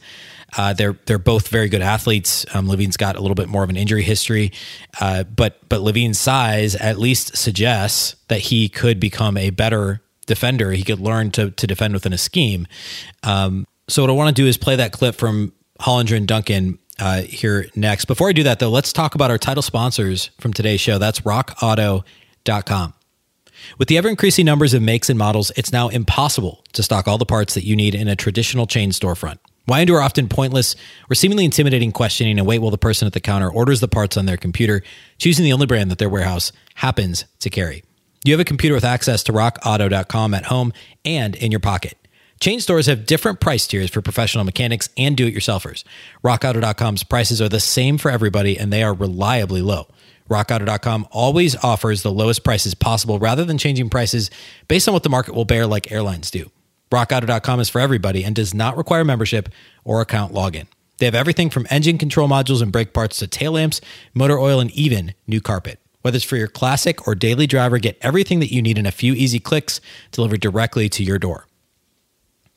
Uh, 0.57 0.73
they're 0.73 0.97
they're 1.05 1.19
both 1.19 1.47
very 1.47 1.69
good 1.69 1.81
athletes. 1.81 2.45
Um, 2.53 2.67
LaVine's 2.67 2.97
got 2.97 3.15
a 3.15 3.21
little 3.21 3.35
bit 3.35 3.49
more 3.49 3.63
of 3.63 3.69
an 3.69 3.77
injury 3.77 4.03
history, 4.03 4.51
uh, 4.99 5.23
but 5.23 5.59
but 5.69 5.81
LaVine's 5.81 6.19
size 6.19 6.75
at 6.75 6.97
least 6.97 7.35
suggests 7.35 8.15
that 8.27 8.39
he 8.39 8.69
could 8.69 8.99
become 8.99 9.37
a 9.37 9.49
better 9.49 10.01
defender. 10.25 10.71
He 10.71 10.83
could 10.83 10.99
learn 10.99 11.31
to 11.31 11.51
to 11.51 11.67
defend 11.67 11.93
within 11.93 12.13
a 12.13 12.17
scheme. 12.17 12.67
Um, 13.23 13.65
so 13.87 14.03
what 14.03 14.09
I 14.09 14.13
want 14.13 14.35
to 14.35 14.41
do 14.41 14.47
is 14.47 14.57
play 14.57 14.75
that 14.77 14.91
clip 14.91 15.15
from 15.15 15.53
Hollinger 15.79 16.17
and 16.17 16.27
Duncan 16.27 16.79
uh, 16.99 17.21
here 17.21 17.67
next. 17.75 18.05
Before 18.05 18.29
I 18.29 18.31
do 18.31 18.43
that, 18.43 18.59
though, 18.59 18.69
let's 18.69 18.93
talk 18.93 19.15
about 19.15 19.31
our 19.31 19.37
title 19.37 19.61
sponsors 19.61 20.31
from 20.39 20.53
today's 20.53 20.81
show. 20.81 20.97
That's 20.97 21.21
RockAuto.com. 21.21 22.93
With 23.77 23.87
the 23.87 23.97
ever 23.97 24.09
increasing 24.09 24.45
numbers 24.45 24.73
of 24.73 24.81
makes 24.81 25.09
and 25.09 25.17
models, 25.17 25.51
it's 25.55 25.71
now 25.71 25.87
impossible 25.89 26.63
to 26.73 26.83
stock 26.83 27.07
all 27.07 27.17
the 27.17 27.25
parts 27.25 27.53
that 27.53 27.65
you 27.65 27.75
need 27.75 27.95
in 27.95 28.07
a 28.07 28.15
traditional 28.15 28.67
chain 28.67 28.91
storefront. 28.91 29.37
Why 29.65 29.79
endure 29.79 30.01
often 30.01 30.29
pointless 30.29 30.75
or 31.09 31.15
seemingly 31.15 31.45
intimidating 31.45 31.91
questioning 31.91 32.37
and 32.37 32.47
wait 32.47 32.59
while 32.59 32.71
the 32.71 32.77
person 32.77 33.07
at 33.07 33.13
the 33.13 33.19
counter 33.19 33.49
orders 33.49 33.79
the 33.79 33.87
parts 33.87 34.15
on 34.15 34.25
their 34.25 34.37
computer, 34.37 34.83
choosing 35.17 35.43
the 35.43 35.53
only 35.53 35.65
brand 35.65 35.89
that 35.91 35.97
their 35.97 36.09
warehouse 36.09 36.51
happens 36.75 37.25
to 37.39 37.49
carry? 37.49 37.83
You 38.23 38.33
have 38.33 38.39
a 38.39 38.45
computer 38.45 38.75
with 38.75 38.85
access 38.85 39.23
to 39.23 39.33
rockauto.com 39.33 40.33
at 40.33 40.45
home 40.45 40.73
and 41.03 41.35
in 41.35 41.51
your 41.51 41.59
pocket. 41.59 41.97
Chain 42.39 42.59
stores 42.59 42.87
have 42.87 43.05
different 43.05 43.39
price 43.39 43.65
tiers 43.65 43.89
for 43.89 44.01
professional 44.01 44.43
mechanics 44.43 44.89
and 44.97 45.15
do 45.15 45.27
it 45.27 45.33
yourselfers. 45.33 45.83
RockAuto.com's 46.23 47.03
prices 47.03 47.41
are 47.41 47.49
the 47.49 47.59
same 47.59 47.97
for 47.97 48.11
everybody 48.11 48.57
and 48.57 48.73
they 48.73 48.83
are 48.83 48.93
reliably 48.93 49.61
low. 49.61 49.87
RockAuto.com 50.29 51.07
always 51.11 51.55
offers 51.63 52.01
the 52.01 52.11
lowest 52.11 52.43
prices 52.43 52.73
possible 52.73 53.19
rather 53.19 53.45
than 53.45 53.57
changing 53.57 53.89
prices 53.89 54.31
based 54.67 54.87
on 54.87 54.93
what 54.93 55.03
the 55.03 55.09
market 55.09 55.35
will 55.35 55.45
bear, 55.45 55.65
like 55.65 55.91
airlines 55.91 56.31
do. 56.31 56.49
RockAuto.com 56.91 57.59
is 57.59 57.69
for 57.69 57.81
everybody 57.81 58.23
and 58.23 58.35
does 58.35 58.53
not 58.53 58.77
require 58.77 59.03
membership 59.03 59.49
or 59.83 60.01
account 60.01 60.33
login. 60.33 60.67
They 60.97 61.05
have 61.05 61.15
everything 61.15 61.49
from 61.49 61.67
engine 61.69 61.97
control 61.97 62.29
modules 62.29 62.61
and 62.61 62.71
brake 62.71 62.93
parts 62.93 63.17
to 63.17 63.27
tail 63.27 63.53
lamps, 63.53 63.81
motor 64.13 64.39
oil, 64.39 64.59
and 64.59 64.71
even 64.71 65.13
new 65.27 65.41
carpet. 65.41 65.79
Whether 66.01 66.17
it's 66.17 66.25
for 66.25 66.37
your 66.37 66.47
classic 66.47 67.07
or 67.07 67.15
daily 67.15 67.47
driver, 67.47 67.79
get 67.79 67.97
everything 68.01 68.39
that 68.39 68.53
you 68.53 68.61
need 68.61 68.77
in 68.77 68.85
a 68.85 68.91
few 68.91 69.13
easy 69.13 69.39
clicks 69.39 69.81
delivered 70.11 70.39
directly 70.39 70.87
to 70.89 71.03
your 71.03 71.17
door. 71.17 71.47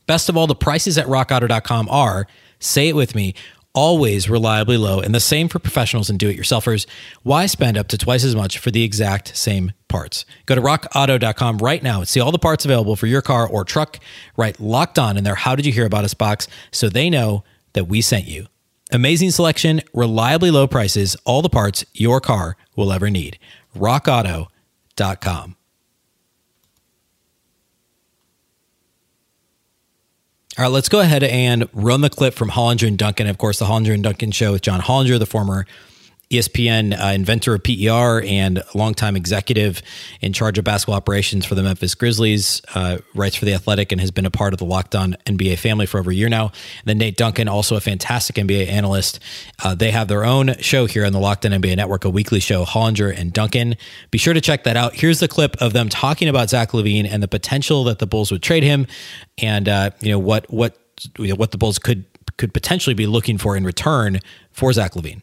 Best 0.06 0.28
of 0.28 0.36
all, 0.36 0.46
the 0.46 0.54
prices 0.54 0.98
at 0.98 1.06
rockauto.com 1.06 1.88
are, 1.88 2.26
say 2.60 2.88
it 2.88 2.96
with 2.96 3.14
me, 3.14 3.34
always 3.78 4.28
reliably 4.28 4.76
low 4.76 4.98
and 4.98 5.14
the 5.14 5.20
same 5.20 5.46
for 5.48 5.60
professionals 5.60 6.10
and 6.10 6.18
do-it-yourselfers. 6.18 6.84
Why 7.22 7.46
spend 7.46 7.78
up 7.78 7.86
to 7.88 7.96
twice 7.96 8.24
as 8.24 8.34
much 8.34 8.58
for 8.58 8.72
the 8.72 8.82
exact 8.82 9.36
same 9.36 9.70
parts? 9.86 10.24
Go 10.46 10.56
to 10.56 10.60
rockauto.com 10.60 11.58
right 11.58 11.80
now 11.80 12.00
and 12.00 12.08
see 12.08 12.18
all 12.18 12.32
the 12.32 12.40
parts 12.40 12.64
available 12.64 12.96
for 12.96 13.06
your 13.06 13.22
car 13.22 13.48
or 13.48 13.64
truck. 13.64 14.00
Write 14.36 14.58
locked 14.58 14.98
on 14.98 15.16
in 15.16 15.22
their 15.22 15.36
How 15.36 15.54
Did 15.54 15.64
You 15.64 15.70
Hear 15.70 15.86
About 15.86 16.02
Us 16.02 16.12
box 16.12 16.48
so 16.72 16.88
they 16.88 17.08
know 17.08 17.44
that 17.74 17.84
we 17.84 18.00
sent 18.00 18.26
you. 18.26 18.48
Amazing 18.90 19.30
selection, 19.30 19.80
reliably 19.94 20.50
low 20.50 20.66
prices, 20.66 21.16
all 21.24 21.40
the 21.40 21.48
parts 21.48 21.84
your 21.94 22.20
car 22.20 22.56
will 22.74 22.92
ever 22.92 23.10
need. 23.10 23.38
RockAuto.com. 23.76 25.57
All 30.58 30.64
right, 30.64 30.72
let's 30.72 30.88
go 30.88 30.98
ahead 30.98 31.22
and 31.22 31.68
run 31.72 32.00
the 32.00 32.10
clip 32.10 32.34
from 32.34 32.50
Hollinger 32.50 32.88
and 32.88 32.98
Duncan. 32.98 33.28
Of 33.28 33.38
course, 33.38 33.60
the 33.60 33.66
Hollinger 33.66 33.94
and 33.94 34.02
Duncan 34.02 34.32
show 34.32 34.50
with 34.50 34.62
John 34.62 34.80
Hollinger, 34.80 35.16
the 35.16 35.24
former 35.24 35.66
ESPN 36.30 36.98
uh, 36.98 37.12
inventor 37.12 37.54
of 37.54 37.62
PER 37.62 38.22
and 38.22 38.62
longtime 38.74 39.16
executive 39.16 39.82
in 40.20 40.32
charge 40.34 40.58
of 40.58 40.64
basketball 40.64 40.96
operations 40.96 41.46
for 41.46 41.54
the 41.54 41.62
Memphis 41.62 41.94
Grizzlies, 41.94 42.60
uh, 42.74 42.98
writes 43.14 43.36
for 43.36 43.46
The 43.46 43.54
Athletic 43.54 43.92
and 43.92 44.00
has 44.00 44.10
been 44.10 44.26
a 44.26 44.30
part 44.30 44.52
of 44.52 44.58
the 44.58 44.66
Locked 44.66 44.94
On 44.94 45.16
NBA 45.24 45.58
family 45.58 45.86
for 45.86 45.98
over 45.98 46.10
a 46.10 46.14
year 46.14 46.28
now. 46.28 46.46
And 46.46 46.84
then 46.84 46.98
Nate 46.98 47.16
Duncan, 47.16 47.48
also 47.48 47.76
a 47.76 47.80
fantastic 47.80 48.36
NBA 48.36 48.68
analyst. 48.68 49.20
Uh, 49.62 49.74
they 49.74 49.90
have 49.90 50.08
their 50.08 50.24
own 50.24 50.54
show 50.58 50.84
here 50.84 51.06
on 51.06 51.12
the 51.12 51.18
Locked 51.18 51.46
On 51.46 51.52
NBA 51.52 51.76
Network, 51.76 52.04
a 52.04 52.10
weekly 52.10 52.40
show, 52.40 52.64
Hollinger 52.64 53.16
and 53.16 53.32
Duncan. 53.32 53.76
Be 54.10 54.18
sure 54.18 54.34
to 54.34 54.40
check 54.40 54.64
that 54.64 54.76
out. 54.76 54.94
Here's 54.94 55.20
the 55.20 55.28
clip 55.28 55.56
of 55.62 55.72
them 55.72 55.88
talking 55.88 56.28
about 56.28 56.50
Zach 56.50 56.72
LaVine 56.72 57.08
and 57.10 57.22
the 57.22 57.28
potential 57.28 57.84
that 57.84 58.00
the 58.00 58.06
Bulls 58.06 58.30
would 58.30 58.42
trade 58.42 58.62
him 58.62 58.86
and, 59.38 59.68
uh, 59.68 59.90
you 60.00 60.10
know, 60.10 60.18
what, 60.18 60.50
what, 60.52 60.76
you 61.18 61.28
know, 61.28 61.36
what 61.36 61.52
the 61.52 61.58
Bulls 61.58 61.78
could, 61.78 62.04
could 62.36 62.52
potentially 62.52 62.94
be 62.94 63.06
looking 63.06 63.38
for 63.38 63.56
in 63.56 63.64
return 63.64 64.20
for 64.52 64.70
Zach 64.74 64.92
LaVine. 64.92 65.22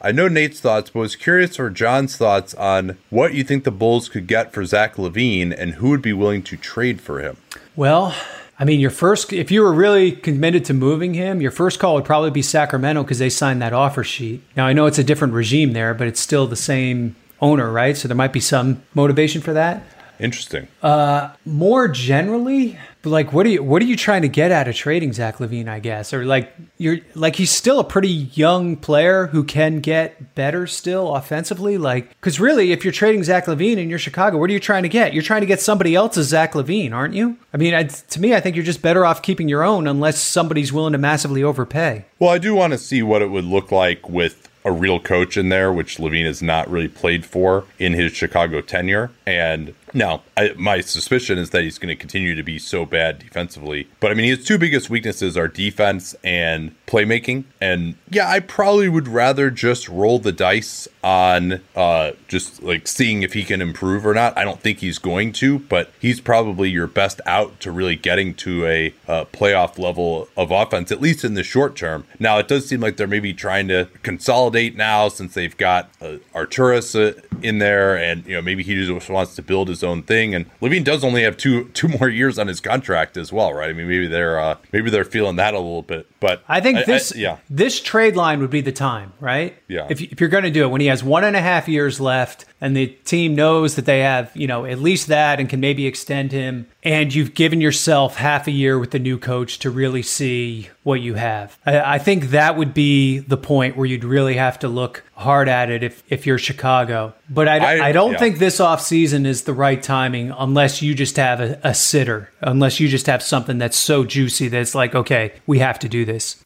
I 0.00 0.12
know 0.12 0.28
Nate's 0.28 0.60
thoughts, 0.60 0.90
but 0.90 1.00
was 1.00 1.16
curious 1.16 1.56
for 1.56 1.70
John's 1.70 2.16
thoughts 2.16 2.54
on 2.54 2.98
what 3.10 3.34
you 3.34 3.42
think 3.42 3.64
the 3.64 3.70
Bulls 3.70 4.08
could 4.08 4.26
get 4.26 4.52
for 4.52 4.64
Zach 4.64 4.96
LaVine 4.96 5.54
and 5.56 5.74
who 5.74 5.90
would 5.90 6.02
be 6.02 6.12
willing 6.12 6.42
to 6.44 6.56
trade 6.56 7.00
for 7.00 7.20
him. 7.20 7.38
Well, 7.74 8.14
I 8.58 8.64
mean, 8.64 8.80
your 8.80 8.90
first, 8.90 9.32
if 9.32 9.50
you 9.50 9.62
were 9.62 9.72
really 9.72 10.12
committed 10.12 10.64
to 10.66 10.74
moving 10.74 11.14
him, 11.14 11.40
your 11.40 11.50
first 11.50 11.78
call 11.78 11.94
would 11.94 12.04
probably 12.04 12.30
be 12.30 12.42
Sacramento 12.42 13.02
because 13.02 13.18
they 13.18 13.30
signed 13.30 13.60
that 13.62 13.72
offer 13.72 14.04
sheet. 14.04 14.42
Now, 14.56 14.66
I 14.66 14.72
know 14.72 14.86
it's 14.86 14.98
a 14.98 15.04
different 15.04 15.34
regime 15.34 15.72
there, 15.72 15.92
but 15.92 16.06
it's 16.06 16.20
still 16.20 16.46
the 16.46 16.56
same 16.56 17.16
owner, 17.40 17.70
right? 17.70 17.96
So 17.96 18.08
there 18.08 18.16
might 18.16 18.32
be 18.32 18.40
some 18.40 18.82
motivation 18.94 19.42
for 19.42 19.52
that. 19.52 19.82
Interesting. 20.18 20.68
Uh, 20.82 21.30
more 21.44 21.88
generally, 21.88 22.78
like 23.06 23.32
what 23.32 23.46
are 23.46 23.50
you 23.50 23.62
what 23.62 23.80
are 23.82 23.86
you 23.86 23.96
trying 23.96 24.22
to 24.22 24.28
get 24.28 24.52
out 24.52 24.68
of 24.68 24.74
trading 24.74 25.12
Zach 25.12 25.38
LaVine? 25.38 25.68
I 25.68 25.80
guess, 25.80 26.12
or 26.12 26.24
like 26.24 26.52
you're 26.78 26.98
like 27.14 27.36
he's 27.36 27.50
still 27.50 27.78
a 27.80 27.84
pretty 27.84 28.08
young 28.08 28.76
player 28.76 29.28
who 29.28 29.44
can 29.44 29.80
get 29.80 30.34
better 30.34 30.66
still 30.66 31.14
offensively. 31.14 31.78
Like, 31.78 32.08
because 32.10 32.38
really, 32.38 32.72
if 32.72 32.84
you're 32.84 32.92
trading 32.92 33.24
Zach 33.24 33.46
LaVine 33.46 33.78
and 33.78 33.88
you're 33.88 33.98
Chicago, 33.98 34.38
what 34.38 34.50
are 34.50 34.52
you 34.52 34.60
trying 34.60 34.82
to 34.82 34.88
get? 34.88 35.14
You're 35.14 35.22
trying 35.22 35.42
to 35.42 35.46
get 35.46 35.60
somebody 35.60 35.94
else's 35.94 36.28
Zach 36.28 36.52
LaVine, 36.52 36.92
aren't 36.92 37.14
you? 37.14 37.38
I 37.52 37.56
mean, 37.56 37.74
I, 37.74 37.84
to 37.84 38.20
me, 38.20 38.34
I 38.34 38.40
think 38.40 38.56
you're 38.56 38.64
just 38.64 38.82
better 38.82 39.06
off 39.06 39.22
keeping 39.22 39.48
your 39.48 39.62
own 39.62 39.86
unless 39.86 40.20
somebody's 40.20 40.72
willing 40.72 40.92
to 40.92 40.98
massively 40.98 41.42
overpay. 41.42 42.04
Well, 42.18 42.30
I 42.30 42.38
do 42.38 42.54
want 42.54 42.72
to 42.72 42.78
see 42.78 43.02
what 43.02 43.22
it 43.22 43.30
would 43.30 43.44
look 43.44 43.72
like 43.72 44.08
with 44.08 44.48
a 44.66 44.72
real 44.72 44.98
coach 44.98 45.36
in 45.36 45.48
there, 45.48 45.72
which 45.72 45.98
LaVine 45.98 46.26
has 46.26 46.42
not 46.42 46.68
really 46.68 46.88
played 46.88 47.24
for 47.24 47.64
in 47.78 47.92
his 47.92 48.12
Chicago 48.12 48.60
tenure. 48.60 49.12
And 49.24 49.74
Now, 49.96 50.24
I, 50.36 50.52
my 50.58 50.82
suspicion 50.82 51.38
is 51.38 51.50
that 51.50 51.64
he's 51.64 51.78
going 51.78 51.88
to 51.88 51.96
continue 51.96 52.34
to 52.34 52.42
be 52.42 52.58
so 52.58 52.84
bad 52.84 53.18
defensively. 53.18 53.88
But 53.98 54.10
I 54.10 54.14
mean, 54.14 54.26
his 54.26 54.44
two 54.44 54.58
biggest 54.58 54.90
weaknesses 54.90 55.38
are 55.38 55.48
defense 55.48 56.14
and 56.22 56.74
playmaking. 56.86 57.44
And 57.62 57.96
yeah, 58.10 58.28
I 58.28 58.40
probably 58.40 58.90
would 58.90 59.08
rather 59.08 59.50
just 59.50 59.88
roll 59.88 60.18
the 60.18 60.32
dice 60.32 60.86
on 61.02 61.62
uh, 61.74 62.12
just 62.28 62.62
like 62.62 62.86
seeing 62.86 63.22
if 63.22 63.32
he 63.32 63.42
can 63.42 63.62
improve 63.62 64.04
or 64.04 64.12
not. 64.12 64.36
I 64.36 64.44
don't 64.44 64.60
think 64.60 64.80
he's 64.80 64.98
going 64.98 65.32
to, 65.34 65.60
but 65.60 65.90
he's 65.98 66.20
probably 66.20 66.68
your 66.68 66.86
best 66.86 67.22
out 67.24 67.58
to 67.60 67.70
really 67.70 67.96
getting 67.96 68.34
to 68.34 68.66
a 68.66 68.94
uh, 69.08 69.24
playoff 69.26 69.78
level 69.78 70.28
of 70.36 70.50
offense, 70.50 70.92
at 70.92 71.00
least 71.00 71.24
in 71.24 71.32
the 71.32 71.42
short 71.42 71.74
term. 71.74 72.04
Now, 72.18 72.36
it 72.36 72.48
does 72.48 72.68
seem 72.68 72.80
like 72.80 72.98
they're 72.98 73.06
maybe 73.06 73.32
trying 73.32 73.68
to 73.68 73.88
consolidate 74.02 74.76
now 74.76 75.08
since 75.08 75.32
they've 75.32 75.56
got 75.56 75.88
uh, 76.02 76.18
Arturas 76.34 76.94
uh, 76.94 77.18
in 77.42 77.60
there, 77.60 77.96
and 77.96 78.26
you 78.26 78.34
know 78.34 78.42
maybe 78.42 78.62
he 78.62 78.74
just 78.74 79.08
wants 79.08 79.34
to 79.36 79.42
build 79.42 79.68
his 79.68 79.82
own 79.86 80.02
thing. 80.02 80.34
And 80.34 80.46
LaVine 80.60 80.84
does 80.84 81.04
only 81.04 81.22
have 81.22 81.36
two 81.36 81.68
two 81.74 81.88
more 81.88 82.08
years 82.08 82.38
on 82.38 82.48
his 82.48 82.60
contract 82.60 83.16
as 83.16 83.32
well, 83.32 83.52
right? 83.52 83.70
I 83.70 83.72
mean, 83.72 83.88
maybe 83.88 84.06
they're 84.06 84.38
uh, 84.38 84.56
maybe 84.72 84.90
they're 84.90 85.04
feeling 85.04 85.36
that 85.36 85.54
a 85.54 85.58
little 85.58 85.82
bit. 85.82 86.08
But 86.20 86.42
I 86.48 86.60
think 86.60 86.84
this 86.86 87.14
I, 87.14 87.18
yeah 87.18 87.36
this 87.48 87.80
trade 87.80 88.16
line 88.16 88.40
would 88.40 88.50
be 88.50 88.60
the 88.60 88.72
time, 88.72 89.12
right? 89.20 89.56
Yeah. 89.68 89.86
If, 89.88 90.02
if 90.02 90.20
you're 90.20 90.30
going 90.30 90.44
to 90.44 90.50
do 90.50 90.64
it 90.64 90.68
when 90.68 90.80
he 90.80 90.88
has 90.88 91.02
one 91.02 91.24
and 91.24 91.36
a 91.36 91.40
half 91.40 91.68
years 91.68 92.00
left, 92.00 92.44
and 92.60 92.76
the 92.76 92.86
team 92.86 93.34
knows 93.34 93.74
that 93.76 93.84
they 93.84 94.00
have 94.00 94.30
you 94.34 94.46
know 94.46 94.64
at 94.64 94.78
least 94.78 95.06
that 95.08 95.40
and 95.40 95.48
can 95.48 95.60
maybe 95.60 95.86
extend 95.86 96.32
him, 96.32 96.66
and 96.82 97.14
you've 97.14 97.34
given 97.34 97.60
yourself 97.60 98.16
half 98.16 98.46
a 98.46 98.50
year 98.50 98.78
with 98.78 98.90
the 98.90 98.98
new 98.98 99.18
coach 99.18 99.58
to 99.60 99.70
really 99.70 100.02
see 100.02 100.70
what 100.82 101.00
you 101.00 101.14
have. 101.14 101.58
I, 101.66 101.94
I 101.94 101.98
think 101.98 102.30
that 102.30 102.56
would 102.56 102.72
be 102.72 103.18
the 103.18 103.36
point 103.36 103.76
where 103.76 103.86
you'd 103.86 104.04
really 104.04 104.36
have 104.36 104.58
to 104.60 104.68
look 104.68 105.02
hard 105.16 105.48
at 105.48 105.70
it 105.70 105.82
if, 105.82 106.02
if 106.08 106.26
you're 106.26 106.38
Chicago. 106.38 107.12
But 107.28 107.48
I, 107.48 107.78
I, 107.78 107.86
I 107.88 107.92
don't 107.92 108.12
yeah. 108.12 108.18
think 108.18 108.38
this 108.38 108.58
offseason 108.58 109.26
is 109.26 109.42
the 109.42 109.52
right 109.52 109.82
timing 109.82 110.30
unless 110.30 110.82
you 110.82 110.94
just 110.94 111.16
have 111.16 111.40
a, 111.40 111.58
a 111.64 111.74
sitter, 111.74 112.30
unless 112.40 112.78
you 112.78 112.88
just 112.88 113.06
have 113.06 113.22
something 113.22 113.58
that's 113.58 113.76
so 113.76 114.04
juicy 114.04 114.48
that 114.48 114.60
it's 114.60 114.74
like, 114.74 114.94
okay, 114.94 115.32
we 115.46 115.58
have 115.58 115.78
to 115.80 115.88
do 115.88 116.04
this. 116.04 116.44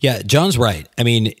Yeah, 0.00 0.22
John's 0.22 0.58
right. 0.58 0.88
I 0.98 1.04
mean, 1.04 1.32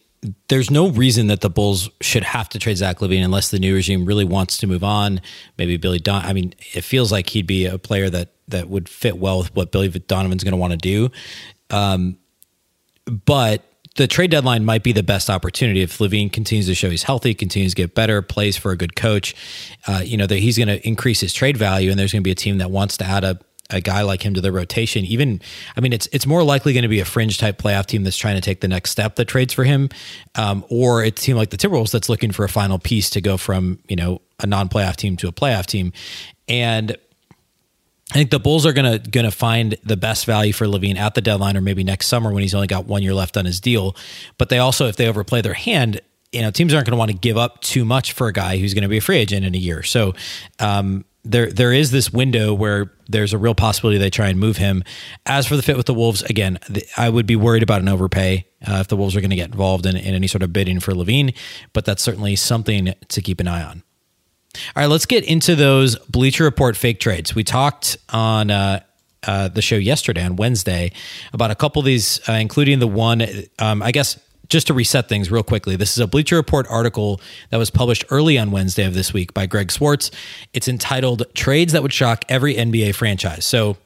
there's 0.48 0.70
no 0.70 0.88
reason 0.88 1.26
that 1.28 1.40
the 1.40 1.50
Bulls 1.50 1.90
should 2.00 2.22
have 2.22 2.48
to 2.50 2.58
trade 2.58 2.76
Zach 2.76 2.98
LaVine 2.98 3.24
unless 3.24 3.50
the 3.50 3.58
new 3.58 3.74
regime 3.74 4.04
really 4.04 4.24
wants 4.24 4.58
to 4.58 4.66
move 4.66 4.84
on. 4.84 5.20
Maybe 5.58 5.76
Billy 5.76 5.98
Don. 5.98 6.24
I 6.24 6.32
mean, 6.32 6.54
it 6.72 6.82
feels 6.82 7.12
like 7.12 7.30
he'd 7.30 7.46
be 7.46 7.66
a 7.66 7.78
player 7.78 8.10
that 8.10 8.32
that 8.48 8.68
would 8.68 8.88
fit 8.88 9.18
well 9.18 9.38
with 9.38 9.54
what 9.54 9.72
Billy 9.72 9.88
Donovan's 9.88 10.44
going 10.44 10.52
to 10.52 10.58
want 10.58 10.72
to 10.72 10.76
do. 10.76 11.10
Um, 11.70 12.18
but 13.06 13.64
the 13.96 14.06
trade 14.06 14.30
deadline 14.30 14.64
might 14.64 14.82
be 14.82 14.92
the 14.92 15.02
best 15.02 15.30
opportunity 15.30 15.82
if 15.82 15.98
LaVine 15.98 16.32
continues 16.32 16.66
to 16.66 16.74
show 16.74 16.90
he's 16.90 17.02
healthy, 17.02 17.34
continues 17.34 17.72
to 17.72 17.76
get 17.76 17.94
better, 17.94 18.22
plays 18.22 18.56
for 18.56 18.70
a 18.70 18.76
good 18.76 18.94
coach. 18.94 19.34
Uh, 19.86 20.02
you 20.04 20.16
know 20.16 20.26
that 20.26 20.38
he's 20.38 20.58
going 20.58 20.68
to 20.68 20.86
increase 20.86 21.20
his 21.20 21.32
trade 21.32 21.56
value, 21.56 21.90
and 21.90 21.98
there's 21.98 22.12
going 22.12 22.22
to 22.22 22.24
be 22.24 22.32
a 22.32 22.36
team 22.36 22.58
that 22.58 22.70
wants 22.70 22.96
to 22.98 23.04
add 23.04 23.24
a 23.24 23.38
a 23.70 23.80
guy 23.80 24.02
like 24.02 24.22
him 24.22 24.34
to 24.34 24.40
the 24.40 24.52
rotation. 24.52 25.04
Even, 25.04 25.40
I 25.76 25.80
mean, 25.80 25.92
it's 25.92 26.08
it's 26.12 26.26
more 26.26 26.42
likely 26.42 26.72
going 26.72 26.82
to 26.82 26.88
be 26.88 27.00
a 27.00 27.04
fringe 27.04 27.38
type 27.38 27.58
playoff 27.58 27.86
team 27.86 28.04
that's 28.04 28.16
trying 28.16 28.36
to 28.36 28.40
take 28.40 28.60
the 28.60 28.68
next 28.68 28.90
step 28.90 29.16
that 29.16 29.26
trades 29.26 29.52
for 29.52 29.64
him, 29.64 29.88
um, 30.34 30.64
or 30.68 31.02
a 31.02 31.10
team 31.10 31.36
like 31.36 31.50
the 31.50 31.56
Timberwolves 31.56 31.90
that's 31.90 32.08
looking 32.08 32.32
for 32.32 32.44
a 32.44 32.48
final 32.48 32.78
piece 32.78 33.10
to 33.10 33.20
go 33.20 33.36
from 33.36 33.78
you 33.88 33.96
know 33.96 34.20
a 34.40 34.46
non 34.46 34.68
playoff 34.68 34.96
team 34.96 35.16
to 35.18 35.28
a 35.28 35.32
playoff 35.32 35.66
team, 35.66 35.92
and 36.48 36.96
I 38.12 38.14
think 38.14 38.30
the 38.30 38.38
Bulls 38.38 38.64
are 38.66 38.72
gonna 38.72 38.98
gonna 38.98 39.30
find 39.30 39.76
the 39.82 39.96
best 39.96 40.26
value 40.26 40.52
for 40.52 40.66
LaVine 40.66 40.96
at 40.96 41.14
the 41.14 41.20
deadline, 41.20 41.56
or 41.56 41.60
maybe 41.60 41.82
next 41.82 42.06
summer 42.06 42.32
when 42.32 42.42
he's 42.42 42.54
only 42.54 42.68
got 42.68 42.86
one 42.86 43.02
year 43.02 43.14
left 43.14 43.36
on 43.36 43.44
his 43.44 43.60
deal. 43.60 43.96
But 44.38 44.48
they 44.48 44.58
also, 44.58 44.86
if 44.86 44.96
they 44.96 45.08
overplay 45.08 45.40
their 45.40 45.54
hand, 45.54 46.00
you 46.32 46.42
know, 46.42 46.50
teams 46.50 46.72
aren't 46.72 46.86
going 46.86 46.92
to 46.92 46.98
want 46.98 47.10
to 47.10 47.16
give 47.16 47.36
up 47.36 47.60
too 47.62 47.84
much 47.84 48.12
for 48.12 48.28
a 48.28 48.32
guy 48.32 48.58
who's 48.58 48.74
going 48.74 48.82
to 48.82 48.88
be 48.88 48.98
a 48.98 49.00
free 49.00 49.16
agent 49.16 49.44
in 49.44 49.54
a 49.54 49.58
year. 49.58 49.82
So 49.82 50.14
um, 50.60 51.04
there 51.30 51.50
there 51.50 51.72
is 51.72 51.90
this 51.90 52.12
window 52.12 52.54
where 52.54 52.92
there's 53.08 53.32
a 53.32 53.38
real 53.38 53.54
possibility 53.54 53.98
they 53.98 54.10
try 54.10 54.28
and 54.28 54.38
move 54.38 54.56
him. 54.56 54.82
As 55.24 55.46
for 55.46 55.56
the 55.56 55.62
fit 55.62 55.76
with 55.76 55.86
the 55.86 55.94
Wolves, 55.94 56.22
again, 56.22 56.58
I 56.96 57.08
would 57.08 57.26
be 57.26 57.36
worried 57.36 57.62
about 57.62 57.80
an 57.80 57.88
overpay 57.88 58.46
uh, 58.66 58.78
if 58.80 58.88
the 58.88 58.96
Wolves 58.96 59.16
are 59.16 59.20
going 59.20 59.30
to 59.30 59.36
get 59.36 59.50
involved 59.50 59.86
in, 59.86 59.96
in 59.96 60.14
any 60.14 60.26
sort 60.26 60.42
of 60.42 60.52
bidding 60.52 60.80
for 60.80 60.92
LaVine, 60.92 61.34
But 61.72 61.84
that's 61.84 62.02
certainly 62.02 62.36
something 62.36 62.94
to 63.08 63.22
keep 63.22 63.40
an 63.40 63.48
eye 63.48 63.62
on. 63.62 63.82
All 64.74 64.82
right, 64.82 64.86
let's 64.86 65.06
get 65.06 65.24
into 65.24 65.54
those 65.54 65.96
Bleacher 66.06 66.44
Report 66.44 66.76
fake 66.76 66.98
trades. 66.98 67.34
We 67.34 67.44
talked 67.44 67.98
on 68.08 68.50
uh, 68.50 68.80
uh, 69.22 69.48
the 69.48 69.62
show 69.62 69.76
yesterday 69.76 70.22
on 70.22 70.36
Wednesday 70.36 70.92
about 71.32 71.50
a 71.50 71.54
couple 71.54 71.80
of 71.80 71.86
these, 71.86 72.26
uh, 72.28 72.32
including 72.32 72.78
the 72.78 72.86
one, 72.86 73.22
um, 73.58 73.82
I 73.82 73.92
guess, 73.92 74.18
just 74.48 74.66
to 74.68 74.74
reset 74.74 75.08
things 75.08 75.30
real 75.30 75.42
quickly. 75.42 75.76
This 75.76 75.92
is 75.92 75.98
a 75.98 76.06
Bleacher 76.06 76.36
Report 76.36 76.66
article 76.68 77.20
that 77.50 77.56
was 77.56 77.70
published 77.70 78.04
early 78.10 78.38
on 78.38 78.50
Wednesday 78.50 78.84
of 78.84 78.94
this 78.94 79.12
week 79.12 79.34
by 79.34 79.46
Greg 79.46 79.70
Swartz. 79.72 80.10
It's 80.52 80.68
entitled 80.68 81.24
Trades 81.34 81.72
That 81.72 81.82
Would 81.82 81.92
Shock 81.92 82.24
Every 82.28 82.54
NBA 82.54 82.94
Franchise. 82.94 83.44
So 83.44 83.76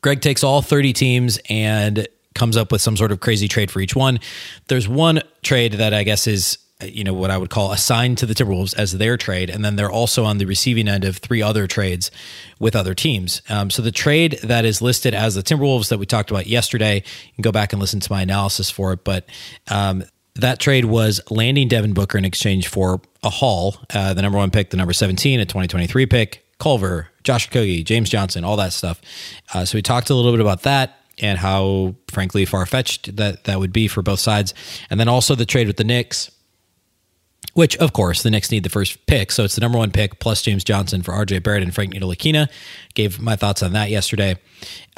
Greg 0.00 0.20
takes 0.20 0.44
all 0.44 0.62
30 0.62 0.92
teams 0.92 1.38
and 1.48 2.06
comes 2.34 2.56
up 2.56 2.70
with 2.70 2.80
some 2.80 2.96
sort 2.96 3.12
of 3.12 3.20
crazy 3.20 3.48
trade 3.48 3.70
for 3.70 3.80
each 3.80 3.96
one. 3.96 4.20
There's 4.68 4.88
one 4.88 5.20
trade 5.42 5.74
that 5.74 5.92
I 5.92 6.04
guess 6.04 6.26
is 6.26 6.58
you 6.84 7.02
know 7.02 7.12
what 7.12 7.30
I 7.30 7.36
would 7.36 7.50
call 7.50 7.72
assigned 7.72 8.18
to 8.18 8.26
the 8.26 8.34
Timberwolves 8.34 8.72
as 8.76 8.92
their 8.92 9.16
trade, 9.16 9.50
and 9.50 9.64
then 9.64 9.74
they're 9.74 9.90
also 9.90 10.24
on 10.24 10.38
the 10.38 10.44
receiving 10.44 10.86
end 10.86 11.04
of 11.04 11.16
three 11.16 11.42
other 11.42 11.66
trades 11.66 12.10
with 12.60 12.76
other 12.76 12.94
teams. 12.94 13.42
Um, 13.48 13.68
so 13.68 13.82
the 13.82 13.90
trade 13.90 14.38
that 14.44 14.64
is 14.64 14.80
listed 14.80 15.12
as 15.12 15.34
the 15.34 15.42
Timberwolves 15.42 15.88
that 15.88 15.98
we 15.98 16.06
talked 16.06 16.30
about 16.30 16.46
yesterday, 16.46 16.96
you 16.96 17.34
can 17.34 17.42
go 17.42 17.50
back 17.50 17.72
and 17.72 17.80
listen 17.80 17.98
to 17.98 18.12
my 18.12 18.22
analysis 18.22 18.70
for 18.70 18.92
it. 18.92 19.02
But 19.02 19.26
um, 19.68 20.04
that 20.36 20.60
trade 20.60 20.84
was 20.84 21.20
landing 21.30 21.66
Devin 21.66 21.94
Booker 21.94 22.16
in 22.16 22.24
exchange 22.24 22.68
for 22.68 23.00
a 23.24 23.30
haul, 23.30 23.74
uh, 23.92 24.14
the 24.14 24.22
number 24.22 24.38
one 24.38 24.52
pick, 24.52 24.70
the 24.70 24.76
number 24.76 24.92
seventeen, 24.92 25.40
a 25.40 25.46
twenty 25.46 25.66
twenty 25.66 25.88
three 25.88 26.06
pick, 26.06 26.46
Culver, 26.60 27.08
Josh 27.24 27.50
Okogie, 27.50 27.84
James 27.84 28.08
Johnson, 28.08 28.44
all 28.44 28.56
that 28.56 28.72
stuff. 28.72 29.00
Uh, 29.52 29.64
so 29.64 29.76
we 29.76 29.82
talked 29.82 30.10
a 30.10 30.14
little 30.14 30.30
bit 30.30 30.40
about 30.40 30.62
that 30.62 30.94
and 31.20 31.40
how, 31.40 31.96
frankly, 32.06 32.44
far 32.44 32.64
fetched 32.66 33.16
that 33.16 33.42
that 33.44 33.58
would 33.58 33.72
be 33.72 33.88
for 33.88 34.02
both 34.02 34.20
sides, 34.20 34.54
and 34.90 35.00
then 35.00 35.08
also 35.08 35.34
the 35.34 35.44
trade 35.44 35.66
with 35.66 35.76
the 35.76 35.82
Knicks 35.82 36.30
which, 37.54 37.76
of 37.78 37.92
course, 37.92 38.22
the 38.22 38.30
Knicks 38.30 38.50
need 38.50 38.62
the 38.62 38.70
first 38.70 39.04
pick. 39.06 39.32
So 39.32 39.44
it's 39.44 39.54
the 39.54 39.60
number 39.60 39.78
one 39.78 39.90
pick 39.90 40.20
plus 40.20 40.42
James 40.42 40.62
Johnson 40.62 41.02
for 41.02 41.12
RJ 41.12 41.42
Barrett 41.42 41.62
and 41.62 41.74
Frank 41.74 41.92
Ntilikina. 41.92 42.48
Gave 42.94 43.20
my 43.20 43.36
thoughts 43.36 43.62
on 43.62 43.72
that 43.72 43.90
yesterday. 43.90 44.36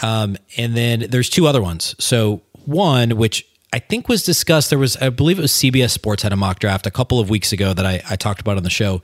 Um, 0.03 0.37
and 0.57 0.77
then 0.77 1.07
there's 1.09 1.31
two 1.31 1.47
other 1.47 1.63
ones. 1.63 1.95
So 1.99 2.43
one, 2.67 3.17
which 3.17 3.47
I 3.73 3.79
think 3.79 4.09
was 4.09 4.25
discussed, 4.25 4.71
there 4.71 4.79
was, 4.79 4.97
I 4.97 5.11
believe 5.11 5.39
it 5.39 5.43
was 5.43 5.53
CBS 5.53 5.91
Sports 5.91 6.23
had 6.23 6.33
a 6.33 6.37
mock 6.37 6.59
draft 6.59 6.87
a 6.87 6.91
couple 6.91 7.21
of 7.21 7.31
weeks 7.31 7.53
ago 7.53 7.73
that 7.73 7.87
I, 7.87 8.03
I 8.11 8.17
talked 8.17 8.41
about 8.41 8.57
on 8.57 8.63
the 8.63 8.71
show 8.71 9.01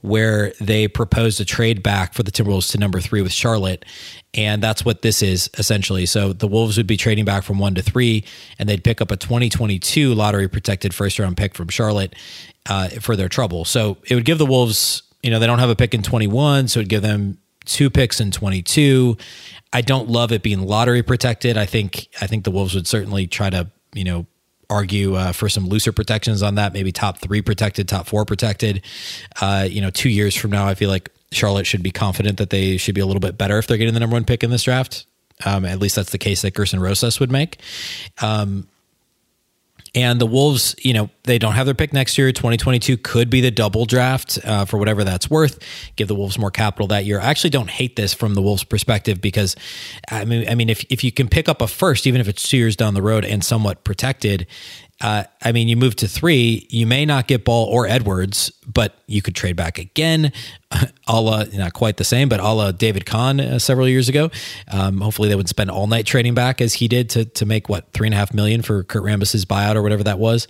where 0.00 0.52
they 0.60 0.86
proposed 0.86 1.40
a 1.40 1.44
trade 1.44 1.82
back 1.82 2.14
for 2.14 2.22
the 2.22 2.30
Timberwolves 2.30 2.70
to 2.72 2.78
number 2.78 3.00
three 3.00 3.20
with 3.20 3.32
Charlotte. 3.32 3.84
And 4.34 4.62
that's 4.62 4.84
what 4.84 5.02
this 5.02 5.22
is 5.22 5.50
essentially. 5.58 6.06
So 6.06 6.32
the 6.32 6.46
Wolves 6.46 6.76
would 6.76 6.86
be 6.86 6.96
trading 6.96 7.24
back 7.24 7.42
from 7.42 7.58
one 7.58 7.74
to 7.74 7.82
three, 7.82 8.24
and 8.58 8.68
they'd 8.68 8.84
pick 8.84 9.00
up 9.00 9.10
a 9.10 9.16
2022 9.16 10.14
lottery 10.14 10.48
protected 10.48 10.94
first 10.94 11.18
round 11.18 11.36
pick 11.36 11.54
from 11.54 11.68
Charlotte 11.68 12.14
uh, 12.66 12.88
for 13.00 13.16
their 13.16 13.28
trouble. 13.28 13.64
So 13.64 13.98
it 14.06 14.14
would 14.14 14.24
give 14.24 14.38
the 14.38 14.46
Wolves, 14.46 15.02
you 15.22 15.30
know, 15.30 15.38
they 15.38 15.46
don't 15.46 15.58
have 15.58 15.70
a 15.70 15.76
pick 15.76 15.94
in 15.94 16.02
21, 16.02 16.68
so 16.68 16.80
it'd 16.80 16.90
give 16.90 17.02
them 17.02 17.38
two 17.64 17.90
picks 17.90 18.20
in 18.20 18.30
22. 18.30 19.16
I 19.72 19.80
don't 19.80 20.08
love 20.08 20.32
it 20.32 20.42
being 20.42 20.62
lottery 20.62 21.02
protected. 21.02 21.58
I 21.58 21.66
think 21.66 22.08
I 22.20 22.26
think 22.26 22.44
the 22.44 22.50
Wolves 22.50 22.74
would 22.74 22.86
certainly 22.86 23.26
try 23.26 23.50
to, 23.50 23.70
you 23.92 24.04
know, 24.04 24.26
argue 24.70 25.14
uh, 25.14 25.32
for 25.32 25.48
some 25.48 25.66
looser 25.68 25.92
protections 25.92 26.42
on 26.42 26.56
that, 26.56 26.72
maybe 26.72 26.92
top 26.92 27.18
three 27.18 27.42
protected, 27.42 27.88
top 27.88 28.06
four 28.06 28.24
protected. 28.24 28.82
Uh, 29.40 29.66
you 29.68 29.80
know, 29.80 29.90
two 29.90 30.10
years 30.10 30.34
from 30.34 30.50
now, 30.50 30.66
I 30.66 30.74
feel 30.74 30.90
like 30.90 31.10
Charlotte 31.32 31.66
should 31.66 31.82
be 31.82 31.90
confident 31.90 32.38
that 32.38 32.50
they 32.50 32.76
should 32.76 32.94
be 32.94 33.00
a 33.00 33.06
little 33.06 33.20
bit 33.20 33.38
better 33.38 33.58
if 33.58 33.66
they're 33.66 33.78
getting 33.78 33.94
the 33.94 34.00
number 34.00 34.14
one 34.14 34.24
pick 34.24 34.44
in 34.44 34.50
this 34.50 34.62
draft. 34.62 35.06
Um, 35.44 35.64
at 35.64 35.78
least 35.78 35.96
that's 35.96 36.10
the 36.10 36.18
case 36.18 36.42
that 36.42 36.54
Gerson 36.54 36.80
Rosas 36.80 37.20
would 37.20 37.30
make. 37.30 37.58
Um, 38.20 38.66
and 39.94 40.20
the 40.20 40.26
Wolves, 40.26 40.74
you 40.78 40.92
know, 40.92 41.10
they 41.24 41.38
don't 41.38 41.54
have 41.54 41.66
their 41.66 41.74
pick 41.74 41.92
next 41.92 42.18
year. 42.18 42.30
2022 42.32 42.96
could 42.98 43.30
be 43.30 43.40
the 43.40 43.50
double 43.50 43.84
draft 43.84 44.38
uh, 44.44 44.64
for 44.64 44.78
whatever 44.78 45.04
that's 45.04 45.30
worth. 45.30 45.58
Give 45.96 46.08
the 46.08 46.14
Wolves 46.14 46.38
more 46.38 46.50
capital 46.50 46.86
that 46.88 47.04
year. 47.04 47.20
I 47.20 47.26
actually 47.26 47.50
don't 47.50 47.70
hate 47.70 47.96
this 47.96 48.14
from 48.14 48.34
the 48.34 48.42
Wolves' 48.42 48.64
perspective 48.64 49.20
because, 49.20 49.56
I 50.10 50.24
mean, 50.24 50.48
I 50.48 50.54
mean, 50.54 50.68
if 50.68 50.84
if 50.90 51.04
you 51.04 51.12
can 51.12 51.28
pick 51.28 51.48
up 51.48 51.62
a 51.62 51.68
first, 51.68 52.06
even 52.06 52.20
if 52.20 52.28
it's 52.28 52.48
two 52.48 52.56
years 52.56 52.76
down 52.76 52.94
the 52.94 53.02
road 53.02 53.24
and 53.24 53.44
somewhat 53.44 53.84
protected, 53.84 54.46
uh, 55.00 55.24
I 55.42 55.52
mean, 55.52 55.68
you 55.68 55.76
move 55.76 55.94
to 55.96 56.08
three, 56.08 56.66
you 56.70 56.86
may 56.86 57.06
not 57.06 57.28
get 57.28 57.44
Ball 57.44 57.66
or 57.66 57.86
Edwards, 57.86 58.50
but 58.66 58.94
you 59.06 59.22
could 59.22 59.36
trade 59.36 59.54
back 59.54 59.78
again, 59.78 60.32
a 61.06 61.20
la, 61.20 61.44
not 61.52 61.72
quite 61.72 61.98
the 61.98 62.04
same, 62.04 62.28
but 62.28 62.40
a 62.40 62.48
la 62.48 62.72
David 62.72 63.06
Kahn 63.06 63.40
uh, 63.40 63.58
several 63.60 63.88
years 63.88 64.08
ago. 64.08 64.30
Um, 64.70 65.00
hopefully, 65.00 65.28
they 65.28 65.36
would 65.36 65.48
spend 65.48 65.70
all 65.70 65.86
night 65.86 66.04
trading 66.04 66.34
back 66.34 66.60
as 66.60 66.74
he 66.74 66.88
did 66.88 67.10
to 67.10 67.24
to 67.24 67.46
make 67.46 67.68
what 67.68 67.92
three 67.92 68.08
and 68.08 68.14
a 68.14 68.16
half 68.16 68.34
million 68.34 68.60
for 68.62 68.82
Kurt 68.82 69.04
Rambis's 69.04 69.44
buyout 69.44 69.76
or 69.76 69.82
whatever 69.82 70.02
that 70.02 70.18
was. 70.18 70.48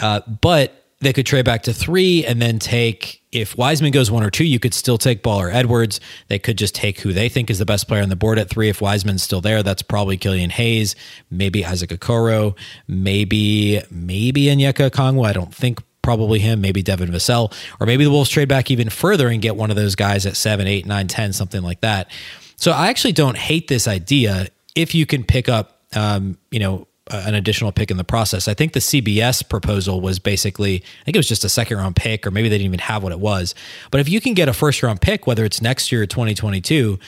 Uh, 0.00 0.20
but 0.40 0.87
they 1.00 1.12
could 1.12 1.26
trade 1.26 1.44
back 1.44 1.62
to 1.62 1.72
three 1.72 2.24
and 2.26 2.42
then 2.42 2.58
take 2.58 3.22
if 3.30 3.56
Wiseman 3.56 3.92
goes 3.92 4.10
one 4.10 4.24
or 4.24 4.30
two, 4.30 4.44
you 4.44 4.58
could 4.58 4.74
still 4.74 4.98
take 4.98 5.22
Ball 5.22 5.40
or 5.40 5.50
Edwards. 5.50 6.00
They 6.28 6.38
could 6.38 6.56
just 6.56 6.74
take 6.74 7.00
who 7.00 7.12
they 7.12 7.28
think 7.28 7.50
is 7.50 7.58
the 7.58 7.66
best 7.66 7.86
player 7.86 8.02
on 8.02 8.08
the 8.08 8.16
board 8.16 8.38
at 8.38 8.48
three. 8.48 8.68
If 8.68 8.80
Wiseman's 8.80 9.22
still 9.22 9.40
there, 9.40 9.62
that's 9.62 9.82
probably 9.82 10.16
Killian 10.16 10.50
Hayes, 10.50 10.96
maybe 11.30 11.64
Isaac 11.64 11.90
Okoro, 11.90 12.56
maybe 12.88 13.80
maybe 13.90 14.44
Onyeka 14.44 14.90
Okongwu. 14.90 15.26
I 15.26 15.32
don't 15.32 15.54
think 15.54 15.82
probably 16.02 16.38
him, 16.38 16.60
maybe 16.60 16.82
Devin 16.82 17.10
Vassell, 17.10 17.52
or 17.78 17.86
maybe 17.86 18.02
the 18.02 18.10
Wolves 18.10 18.30
trade 18.30 18.48
back 18.48 18.70
even 18.70 18.88
further 18.88 19.28
and 19.28 19.42
get 19.42 19.56
one 19.56 19.70
of 19.70 19.76
those 19.76 19.94
guys 19.94 20.24
at 20.24 20.36
seven, 20.36 20.66
eight, 20.66 20.86
nine, 20.86 21.06
10, 21.06 21.34
something 21.34 21.62
like 21.62 21.82
that. 21.82 22.10
So 22.56 22.72
I 22.72 22.88
actually 22.88 23.12
don't 23.12 23.36
hate 23.36 23.68
this 23.68 23.86
idea 23.86 24.48
if 24.74 24.94
you 24.94 25.04
can 25.04 25.22
pick 25.22 25.50
up, 25.50 25.82
um, 25.94 26.38
you 26.50 26.60
know, 26.60 26.87
an 27.10 27.34
additional 27.34 27.72
pick 27.72 27.90
in 27.90 27.96
the 27.96 28.04
process. 28.04 28.48
I 28.48 28.54
think 28.54 28.72
the 28.72 28.80
CBS 28.80 29.48
proposal 29.48 30.00
was 30.00 30.18
basically, 30.18 30.76
I 30.76 31.04
think 31.04 31.16
it 31.16 31.18
was 31.18 31.28
just 31.28 31.44
a 31.44 31.48
second 31.48 31.78
round 31.78 31.96
pick, 31.96 32.26
or 32.26 32.30
maybe 32.30 32.48
they 32.48 32.58
didn't 32.58 32.66
even 32.66 32.80
have 32.80 33.02
what 33.02 33.12
it 33.12 33.20
was. 33.20 33.54
But 33.90 34.00
if 34.00 34.08
you 34.08 34.20
can 34.20 34.34
get 34.34 34.48
a 34.48 34.52
first 34.52 34.82
round 34.82 35.00
pick, 35.00 35.26
whether 35.26 35.44
it's 35.44 35.62
next 35.62 35.90
year 35.92 36.02
or 36.02 36.06
2022, 36.06 36.98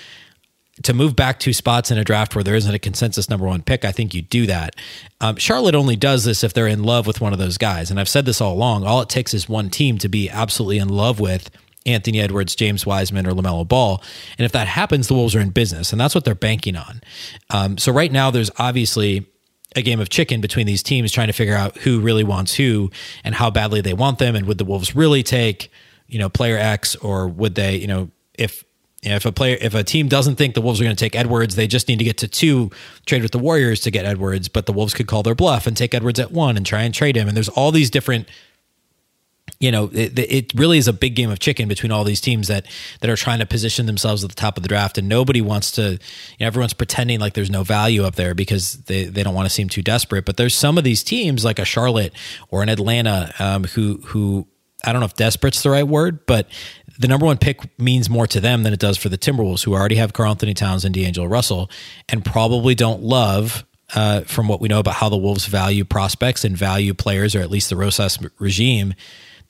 to 0.83 0.95
move 0.95 1.15
back 1.15 1.39
two 1.39 1.53
spots 1.53 1.91
in 1.91 1.99
a 1.99 2.05
draft 2.05 2.35
where 2.35 2.45
there 2.45 2.55
isn't 2.55 2.75
a 2.75 2.79
consensus 2.79 3.29
number 3.29 3.47
one 3.47 3.63
pick, 3.63 3.85
I 3.85 3.93
think 3.93 4.15
you 4.15 4.23
do 4.23 4.47
that. 4.47 4.77
Um, 5.21 5.37
Charlotte 5.37 5.75
only 5.75 5.97
does 5.97 6.25
this 6.25 6.43
if 6.43 6.55
they're 6.55 6.67
in 6.67 6.85
love 6.85 7.07
with 7.07 7.21
one 7.21 7.33
of 7.33 7.39
those 7.39 7.59
guys. 7.59 7.91
And 7.91 8.01
I've 8.01 8.09
said 8.09 8.25
this 8.25 8.41
all 8.41 8.55
along. 8.55 8.85
All 8.85 9.03
it 9.03 9.09
takes 9.09 9.35
is 9.35 9.49
one 9.49 9.69
team 9.69 9.99
to 9.99 10.09
be 10.09 10.31
absolutely 10.31 10.79
in 10.79 10.89
love 10.89 11.21
with 11.21 11.51
Anthony 11.87 12.21
Edwards, 12.21 12.55
James 12.55 12.87
Wiseman, 12.87 13.27
or 13.27 13.33
LaMelo 13.33 13.67
Ball. 13.67 14.03
And 14.39 14.45
if 14.45 14.53
that 14.53 14.69
happens, 14.69 15.09
the 15.09 15.15
Wolves 15.15 15.35
are 15.35 15.41
in 15.41 15.51
business. 15.51 15.93
And 15.93 16.01
that's 16.01 16.15
what 16.15 16.25
they're 16.25 16.35
banking 16.35 16.77
on. 16.77 17.01
Um, 17.51 17.79
so 17.79 17.93
right 17.93 18.13
now, 18.13 18.31
there's 18.31 18.51
obviously 18.59 19.27
a 19.77 19.83
game 19.83 20.01
of 20.01 20.09
chicken 20.09 20.41
between 20.41 20.67
these 20.67 20.83
teams 20.83 21.13
trying 21.13 21.29
to 21.29 21.33
figure 21.33 21.55
out 21.55 21.77
who 21.79 22.01
really 22.01 22.25
wants 22.25 22.55
who 22.55 22.91
and 23.23 23.35
how 23.35 23.51
badly 23.51 23.81
they 23.81 23.95
want 23.95 24.19
them. 24.19 24.35
And 24.35 24.47
would 24.47 24.59
the 24.59 24.65
Wolves 24.65 24.97
really 24.97 25.23
take, 25.23 25.71
you 26.09 26.19
know, 26.19 26.29
player 26.29 26.57
X 26.57 26.97
or 26.97 27.29
would 27.29 27.55
they, 27.55 27.77
you 27.77 27.87
know, 27.87 28.11
if 28.35 28.65
if 29.03 29.25
a 29.25 29.33
player, 29.33 29.57
if 29.61 29.75
a 29.75 29.83
team 29.83 30.09
doesn't 30.09 30.37
think 30.37 30.55
the 30.55 30.61
Wolves 30.61 30.81
are 30.81 30.85
going 30.85 30.95
to 30.95 31.05
take 31.05 31.17
Edwards, 31.17 31.55
they 31.55 31.67
just 31.67 31.89
need 31.89 31.99
to 32.01 32.05
get 32.05 32.19
to 32.19 32.29
two, 32.29 32.71
trade 33.07 33.23
with 33.23 33.33
the 33.33 33.39
Warriors 33.39 33.81
to 33.81 33.91
get 33.91 34.05
Edwards. 34.05 34.49
But 34.49 34.67
the 34.67 34.73
Wolves 34.75 34.93
could 34.93 35.07
call 35.07 35.23
their 35.23 35.35
bluff 35.35 35.67
and 35.67 35.75
take 35.77 35.95
Edwards 35.95 36.21
at 36.21 36.33
one 36.33 36.57
and 36.57 36.67
try 36.67 36.83
and 36.83 36.93
trade 36.93 37.17
him. 37.17 37.27
And 37.27 37.35
there's 37.35 37.49
all 37.49 37.73
these 37.73 37.89
different, 37.89 38.29
you 39.61 39.71
know, 39.71 39.91
it, 39.93 40.19
it 40.19 40.55
really 40.55 40.79
is 40.79 40.89
a 40.89 40.93
big 40.93 41.15
game 41.15 41.31
of 41.31 41.39
chicken 41.39 41.69
between 41.69 41.93
all 41.93 42.03
these 42.03 42.21
teams 42.21 42.49
that 42.49 42.67
that 43.01 43.11
are 43.11 43.17
trying 43.17 43.41
to 43.41 43.47
position 43.47 43.85
themselves 43.85 44.25
at 44.25 44.31
the 44.31 44.37
top 44.37 44.57
of 44.57 44.63
the 44.63 44.69
draft. 44.69 44.97
And 44.97 45.07
nobody 45.07 45.43
wants 45.43 45.71
to, 45.73 45.83
you 45.93 45.99
know, 46.41 46.47
everyone's 46.47 46.73
pretending 46.73 47.21
like 47.21 47.35
there's 47.35 47.51
no 47.51 47.63
value 47.63 48.05
up 48.05 48.15
there 48.15 48.35
because 48.35 48.75
they 48.85 49.05
they 49.05 49.23
don't 49.23 49.35
want 49.35 49.47
to 49.47 49.55
seem 49.55 49.69
too 49.69 49.83
desperate. 49.83 50.25
But 50.25 50.39
there's 50.39 50.55
some 50.55 50.79
of 50.79 50.85
these 50.85 51.05
teams 51.05 51.45
like 51.45 51.59
a 51.59 51.67
Charlotte 51.67 52.15
or 52.49 52.63
an 52.63 52.71
Atlanta 52.71 53.35
um, 53.39 53.65
who 53.65 54.01
who 54.07 54.47
I 54.83 54.93
don't 54.93 55.01
know 55.01 55.07
if 55.07 55.15
desperate's 55.15 55.63
the 55.63 55.71
right 55.71 55.87
word, 55.87 56.25
but 56.25 56.49
the 56.99 57.07
number 57.09 57.27
one 57.27 57.37
pick 57.37 57.79
means 57.79 58.09
more 58.09 58.27
to 58.29 58.41
them 58.41 58.63
than 58.63 58.73
it 58.73 58.79
does 58.79 58.97
for 58.97 59.11
the 59.11 59.19
Timberwolves, 59.19 59.65
who 59.65 59.75
already 59.75 59.97
have 59.97 60.13
Karl-Anthony 60.13 60.55
Towns 60.55 60.85
and 60.85 60.95
D'Angelo 60.95 61.27
Russell, 61.27 61.71
and 62.09 62.25
probably 62.25 62.75
don't 62.75 63.03
love, 63.03 63.65
uh, 63.95 64.23
from 64.23 64.49
what 64.49 64.61
we 64.61 64.69
know 64.69 64.79
about 64.79 64.95
how 64.95 65.09
the 65.09 65.17
Wolves 65.17 65.47
value 65.47 65.85
prospects 65.85 66.45
and 66.45 66.57
value 66.57 66.95
players, 66.95 67.35
or 67.35 67.41
at 67.41 67.51
least 67.51 67.71
the 67.71 67.77
Rosas 67.77 68.19
regime. 68.39 68.95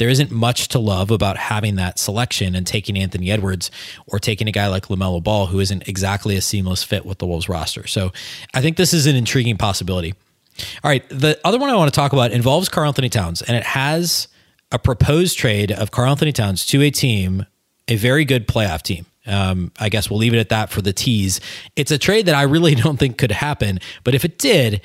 There 0.01 0.09
isn't 0.09 0.31
much 0.31 0.69
to 0.69 0.79
love 0.79 1.11
about 1.11 1.37
having 1.37 1.77
that 1.77 1.99
selection 1.99 2.55
and 2.55 2.67
taking 2.67 2.97
Anthony 2.97 3.31
Edwards 3.31 3.71
or 4.07 4.19
taking 4.19 4.49
a 4.49 4.51
guy 4.51 4.67
like 4.69 4.87
LaMelo 4.87 5.23
Ball, 5.23 5.45
who 5.45 5.61
isn't 5.61 5.87
exactly 5.87 6.37
a 6.37 6.41
seamless 6.41 6.83
fit 6.83 7.05
with 7.05 7.19
the 7.19 7.27
Wolves 7.27 7.51
roster. 7.51 7.87
So 7.87 8.11
I 8.55 8.63
think 8.63 8.79
this 8.79 8.95
is 8.95 9.07
an 9.07 9.15
intriguing 9.15 9.59
possibility. 9.59 10.15
All 10.83 10.91
right. 10.91 11.07
The 11.11 11.39
other 11.45 11.59
one 11.59 11.69
I 11.69 11.77
want 11.77 11.93
to 11.93 11.95
talk 11.95 12.15
about 12.15 12.33
involves 12.33 12.71
Karl-Anthony 12.71 13.11
Towns, 13.11 13.43
and 13.43 13.55
it 13.55 13.63
has 13.63 14.29
a 14.73 14.79
proposed 14.79 15.37
trade 15.37 15.71
of 15.71 15.91
Karl-Anthony 15.91 16.33
Towns 16.33 16.65
to 16.67 16.81
a 16.81 16.91
team, 16.91 17.45
a 17.87 17.97
very 17.97 18.25
good 18.25 18.49
playoff 18.49 18.81
team. 18.81 19.05
Um, 19.27 19.71
I 19.79 19.91
guess 19.91 20.09
we'll 20.09 20.19
leave 20.19 20.33
it 20.33 20.39
at 20.39 20.49
that 20.49 20.71
for 20.71 20.81
the 20.81 20.95
tease. 20.95 21.43
It's 21.77 21.91
a 21.91 21.99
trade 21.99 22.25
that 22.25 22.35
I 22.35 22.45
really 22.45 22.75
don't 22.85 22.97
think 22.97 23.19
could 23.19 23.33
happen, 23.33 23.81
but 24.03 24.15
if 24.15 24.25
it 24.25 24.39
did, 24.39 24.81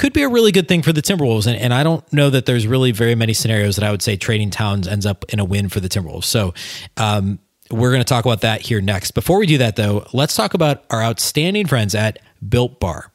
could 0.00 0.12
be 0.12 0.22
a 0.22 0.28
really 0.28 0.50
good 0.50 0.66
thing 0.66 0.82
for 0.82 0.92
the 0.92 1.02
Timberwolves. 1.02 1.46
And, 1.46 1.56
and 1.56 1.72
I 1.74 1.82
don't 1.82 2.10
know 2.12 2.30
that 2.30 2.46
there's 2.46 2.66
really 2.66 2.90
very 2.90 3.14
many 3.14 3.34
scenarios 3.34 3.76
that 3.76 3.84
I 3.84 3.90
would 3.90 4.02
say 4.02 4.16
trading 4.16 4.50
Towns 4.50 4.88
ends 4.88 5.06
up 5.06 5.24
in 5.28 5.38
a 5.38 5.44
win 5.44 5.68
for 5.68 5.78
the 5.78 5.88
Timberwolves. 5.88 6.24
So 6.24 6.54
um, 6.96 7.38
we're 7.70 7.90
going 7.90 8.00
to 8.00 8.08
talk 8.08 8.24
about 8.24 8.40
that 8.40 8.62
here 8.62 8.80
next. 8.80 9.12
Before 9.12 9.38
we 9.38 9.46
do 9.46 9.58
that, 9.58 9.76
though, 9.76 10.06
let's 10.12 10.34
talk 10.34 10.54
about 10.54 10.84
our 10.90 11.02
outstanding 11.02 11.66
friends 11.66 11.94
at 11.94 12.18
Built 12.46 12.80
Bar. 12.80 13.12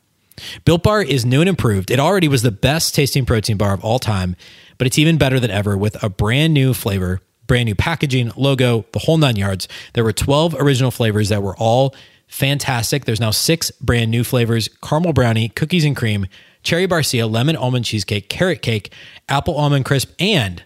Built 0.64 0.84
Bar 0.84 1.02
is 1.02 1.26
new 1.26 1.42
and 1.42 1.50
improved. 1.50 1.90
It 1.90 2.00
already 2.00 2.28
was 2.28 2.44
the 2.44 2.52
best 2.52 2.94
tasting 2.94 3.26
protein 3.26 3.58
bar 3.58 3.74
of 3.74 3.84
all 3.84 4.00
time 4.00 4.36
but 4.78 4.88
it's 4.88 4.98
even 4.98 5.18
better 5.18 5.40
than 5.40 5.52
ever 5.52 5.78
with 5.78 6.02
a 6.04 6.10
brand 6.10 6.54
new 6.54 6.74
flavor, 6.74 7.22
brand 7.48 7.66
new 7.66 7.76
packaging, 7.76 8.32
logo, 8.36 8.86
the 8.92 9.00
whole 9.00 9.18
nine 9.18 9.36
yards. 9.36 9.68
There 9.94 10.04
were 10.04 10.14
12 10.14 10.56
original 10.56 10.92
flavors 10.92 11.30
that 11.30 11.44
were 11.44 11.56
all 11.58 11.96
fantastic. 12.28 13.06
There's 13.06 13.20
now 13.20 13.32
six 13.32 13.72
brand 13.72 14.12
new 14.12 14.24
flavors 14.24 14.68
caramel 14.82 15.14
brownie, 15.14 15.50
cookies 15.50 15.86
and 15.86 15.96
cream, 15.96 16.28
cherry 16.66 16.88
barcia, 16.88 17.32
lemon 17.32 17.56
almond 17.56 17.86
cheesecake, 17.86 18.28
carrot 18.28 18.62
cake, 18.62 18.92
apple 19.30 19.56
almond 19.56 19.86
crisp, 19.86 20.12
and 20.20 20.64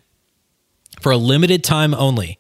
for 1.01 1.11
a 1.11 1.17
limited 1.17 1.63
time 1.63 1.93
only, 1.93 2.39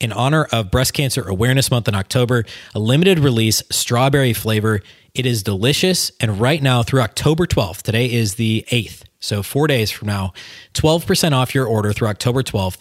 in 0.00 0.12
honor 0.12 0.44
of 0.52 0.70
Breast 0.70 0.92
Cancer 0.92 1.22
Awareness 1.28 1.70
Month 1.70 1.86
in 1.88 1.94
October, 1.94 2.44
a 2.74 2.78
limited 2.78 3.18
release 3.18 3.62
strawberry 3.70 4.32
flavor. 4.32 4.80
It 5.14 5.24
is 5.24 5.42
delicious. 5.42 6.10
And 6.20 6.40
right 6.40 6.62
now, 6.62 6.82
through 6.82 7.00
October 7.00 7.46
12th, 7.46 7.82
today 7.82 8.12
is 8.12 8.34
the 8.34 8.66
8th, 8.70 9.04
so, 9.18 9.42
four 9.42 9.66
days 9.66 9.90
from 9.90 10.08
now, 10.08 10.32
12% 10.74 11.32
off 11.32 11.54
your 11.54 11.66
order 11.66 11.92
through 11.92 12.08
October 12.08 12.42
12th. 12.42 12.78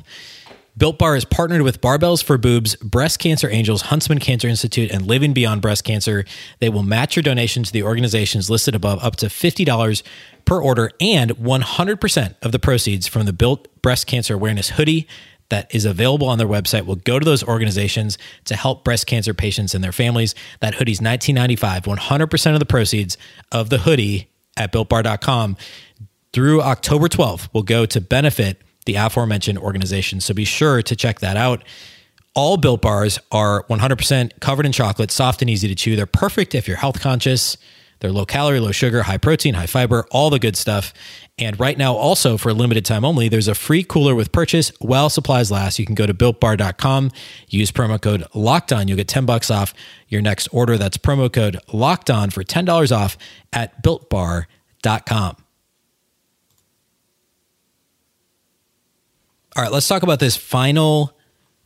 Built 0.78 1.00
Bar 1.00 1.16
is 1.16 1.24
partnered 1.24 1.62
with 1.62 1.80
Barbells 1.80 2.22
for 2.22 2.38
Boobs, 2.38 2.76
Breast 2.76 3.20
Cancer 3.20 3.50
Angels, 3.50 3.84
Huntsman 3.84 4.20
Cancer 4.20 4.50
Institute, 4.50 4.92
and 4.92 5.08
Living 5.08 5.32
Beyond 5.32 5.62
Breast 5.62 5.86
Cancer. 5.86 6.26
They 6.60 6.68
will 6.68 6.84
match 6.84 7.16
your 7.16 7.24
donation 7.24 7.64
to 7.64 7.72
the 7.72 7.84
organizations 7.84 8.50
listed 8.50 8.76
above 8.76 9.02
up 9.02 9.16
to 9.18 9.28
$50 9.28 10.04
per 10.44 10.62
order 10.62 10.92
and 11.00 11.32
100% 11.38 12.36
of 12.42 12.52
the 12.52 12.60
proceeds 12.60 13.08
from 13.08 13.26
the 13.26 13.32
Built 13.32 13.70
Breast 13.82 14.06
Cancer 14.06 14.34
Awareness 14.34 14.72
hoodie 14.72 15.08
that 15.48 15.74
is 15.74 15.86
available 15.86 16.28
on 16.28 16.40
their 16.40 16.48
website 16.48 16.86
will 16.86 16.96
go 16.96 17.20
to 17.20 17.26
those 17.26 17.44
organizations 17.44 18.18
to 18.44 18.56
help 18.58 18.84
breast 18.84 19.08
cancer 19.08 19.34
patients 19.34 19.76
and 19.76 19.84
their 19.84 19.94
families. 19.94 20.36
That 20.60 20.76
hoodie's 20.76 21.00
$19.95. 21.00 21.84
100% 21.84 22.54
of 22.54 22.60
the 22.60 22.66
proceeds 22.66 23.18
of 23.50 23.70
the 23.70 23.78
hoodie 23.78 24.30
at 24.58 24.74
builtbar.com 24.74 25.56
through 26.34 26.62
October 26.62 27.08
12th 27.08 27.48
will 27.54 27.64
go 27.64 27.86
to 27.86 28.02
benefit 28.02 28.62
the 28.86 28.96
aforementioned 28.96 29.58
organization. 29.58 30.22
So 30.22 30.34
be 30.34 30.46
sure 30.46 30.82
to 30.82 30.96
check 30.96 31.20
that 31.20 31.38
out. 31.38 31.64
All 32.36 32.58
built 32.58 32.82
bars 32.82 33.18
are 33.32 33.64
100% 33.64 34.40
covered 34.42 34.66
in 34.66 34.72
chocolate, 34.72 35.12
soft 35.12 35.42
and 35.42 35.50
easy 35.50 35.68
to 35.68 35.76
chew. 35.76 35.96
They're 35.96 36.06
perfect 36.06 36.54
if 36.54 36.68
you're 36.68 36.78
health 36.78 37.00
conscious. 37.00 37.58
They're 38.00 38.12
low 38.12 38.26
calorie, 38.26 38.60
low 38.60 38.72
sugar, 38.72 39.04
high 39.04 39.18
protein, 39.18 39.54
high 39.54 39.68
fiber, 39.68 40.06
all 40.12 40.30
the 40.30 40.40
good 40.40 40.58
stuff. 40.58 40.94
And 41.38 41.60
right 41.60 41.78
now, 41.78 41.96
also 41.96 42.38
for 42.38 42.50
a 42.50 42.54
limited 42.54 42.86
time 42.86 43.06
only, 43.06 43.30
there's 43.30 43.48
a 43.48 43.56
free 43.56 43.84
cooler 43.84 44.14
with 44.16 44.32
purchase 44.32 44.72
while 44.80 45.10
supplies 45.10 45.50
last. 45.50 45.80
You 45.80 45.86
can 45.86 45.96
go 45.96 46.06
to 46.06 46.14
builtbar.com, 46.14 47.12
use 47.50 47.72
promo 47.72 48.02
code 48.02 48.26
locked 48.34 48.74
on. 48.74 48.88
You'll 48.88 48.98
get 48.98 49.08
10 49.08 49.26
bucks 49.26 49.50
off 49.50 49.74
your 50.08 50.22
next 50.22 50.48
order. 50.50 50.78
That's 50.78 50.98
promo 50.98 51.32
code 51.32 51.58
locked 51.72 52.10
on 52.10 52.30
for 52.30 52.44
$10 52.44 52.96
off 52.96 53.18
at 53.54 53.82
builtbar.com. 53.82 55.45
All 59.58 59.64
right, 59.64 59.72
let's 59.72 59.88
talk 59.88 60.04
about 60.04 60.20
this 60.20 60.36
final 60.36 61.18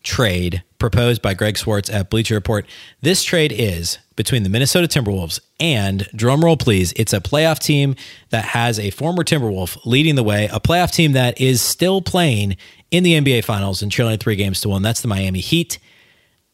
trade 0.03 0.61
proposed 0.77 1.23
by 1.23 1.33
Greg 1.33 1.57
Swartz 1.57 1.89
at 1.89 2.11
Bleacher 2.11 2.35
Report. 2.35 2.67
This 3.01 3.23
trade 3.23 3.51
is 3.51 3.97
between 4.15 4.43
the 4.43 4.49
Minnesota 4.49 4.87
Timberwolves 4.87 5.39
and, 5.59 6.01
drumroll 6.13 6.59
please, 6.59 6.93
it's 6.97 7.13
a 7.13 7.19
playoff 7.19 7.57
team 7.57 7.95
that 8.29 8.45
has 8.45 8.77
a 8.77 8.91
former 8.91 9.23
Timberwolf 9.23 9.79
leading 9.85 10.13
the 10.13 10.21
way, 10.21 10.47
a 10.53 10.59
playoff 10.59 10.91
team 10.91 11.13
that 11.13 11.41
is 11.41 11.63
still 11.63 11.99
playing 11.99 12.57
in 12.91 13.03
the 13.03 13.13
NBA 13.13 13.43
Finals 13.43 13.81
and 13.81 13.91
trailing 13.91 14.19
three 14.19 14.35
games 14.35 14.61
to 14.61 14.69
one. 14.69 14.83
That's 14.83 15.01
the 15.01 15.07
Miami 15.07 15.39
Heat. 15.39 15.79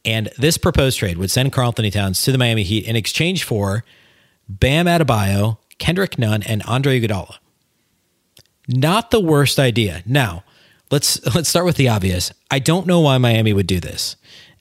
And 0.06 0.30
this 0.38 0.58
proposed 0.58 1.00
trade 1.00 1.18
would 1.18 1.32
send 1.32 1.52
Karl-Anthony 1.52 1.92
Towns 1.92 2.22
to 2.22 2.32
the 2.32 2.38
Miami 2.38 2.64
Heat 2.64 2.88
in 2.88 2.96
exchange 2.96 3.44
for 3.44 3.84
Bam 4.48 4.86
Adebayo, 4.86 5.58
Kendrick 5.80 6.18
Nunn, 6.18 6.44
and 6.44 6.64
Andre 6.64 7.02
Iguodala. 7.02 7.40
Not 8.70 9.12
the 9.12 9.20
worst 9.20 9.60
idea. 9.60 10.02
Now, 10.06 10.46
let's 10.92 11.24
let's 11.36 11.50
start 11.50 11.66
with 11.66 11.78
the 11.78 11.90
obvious. 11.90 12.32
I 12.50 12.60
don't 12.60 12.88
know 12.88 13.00
why 13.02 13.18
Miami 13.18 13.54
would 13.54 13.68
do 13.68 13.80
this. 13.80 14.16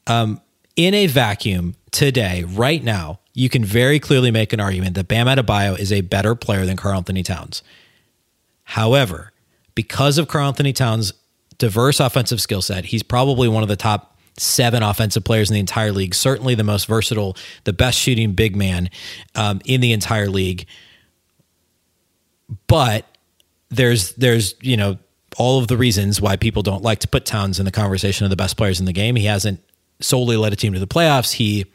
Um, 0.06 0.40
in 0.76 0.94
a 0.94 1.06
vacuum 1.06 1.76
today, 1.90 2.44
right 2.44 2.82
now, 2.82 3.20
you 3.32 3.48
can 3.48 3.64
very 3.64 4.00
clearly 4.00 4.30
make 4.30 4.52
an 4.52 4.60
argument 4.60 4.94
that 4.96 5.08
Bam 5.08 5.26
Adebayo 5.26 5.78
is 5.78 5.92
a 5.92 6.00
better 6.00 6.34
player 6.34 6.66
than 6.66 6.76
Karl-Anthony 6.76 7.22
Towns. 7.22 7.62
However, 8.64 9.32
because 9.74 10.18
of 10.18 10.28
Karl-Anthony 10.28 10.72
Towns' 10.72 11.12
diverse 11.58 12.00
offensive 12.00 12.40
skill 12.40 12.62
set, 12.62 12.86
he's 12.86 13.02
probably 13.02 13.48
one 13.48 13.62
of 13.62 13.68
the 13.68 13.76
top 13.76 14.18
seven 14.36 14.82
offensive 14.82 15.24
players 15.24 15.50
in 15.50 15.54
the 15.54 15.60
entire 15.60 15.92
league. 15.92 16.14
Certainly 16.14 16.56
the 16.56 16.64
most 16.64 16.86
versatile, 16.86 17.36
the 17.64 17.72
best 17.72 17.98
shooting 17.98 18.32
big 18.32 18.56
man 18.56 18.90
um, 19.34 19.60
in 19.64 19.80
the 19.80 19.92
entire 19.92 20.28
league. 20.28 20.66
But 22.66 23.06
there's 23.70 24.12
there's 24.14 24.54
you 24.60 24.76
know 24.76 24.98
all 25.36 25.58
of 25.58 25.68
the 25.68 25.76
reasons 25.76 26.20
why 26.20 26.36
people 26.36 26.62
don't 26.62 26.82
like 26.82 27.00
to 27.00 27.08
put 27.08 27.24
Towns 27.24 27.58
in 27.58 27.64
the 27.64 27.72
conversation 27.72 28.24
of 28.24 28.30
the 28.30 28.36
best 28.36 28.56
players 28.56 28.80
in 28.80 28.86
the 28.86 28.92
game. 28.92 29.16
He 29.16 29.26
hasn't 29.26 29.60
solely 30.00 30.36
led 30.36 30.52
a 30.52 30.56
team 30.56 30.72
to 30.72 30.78
the 30.78 30.86
playoffs. 30.86 31.32
He 31.32 31.66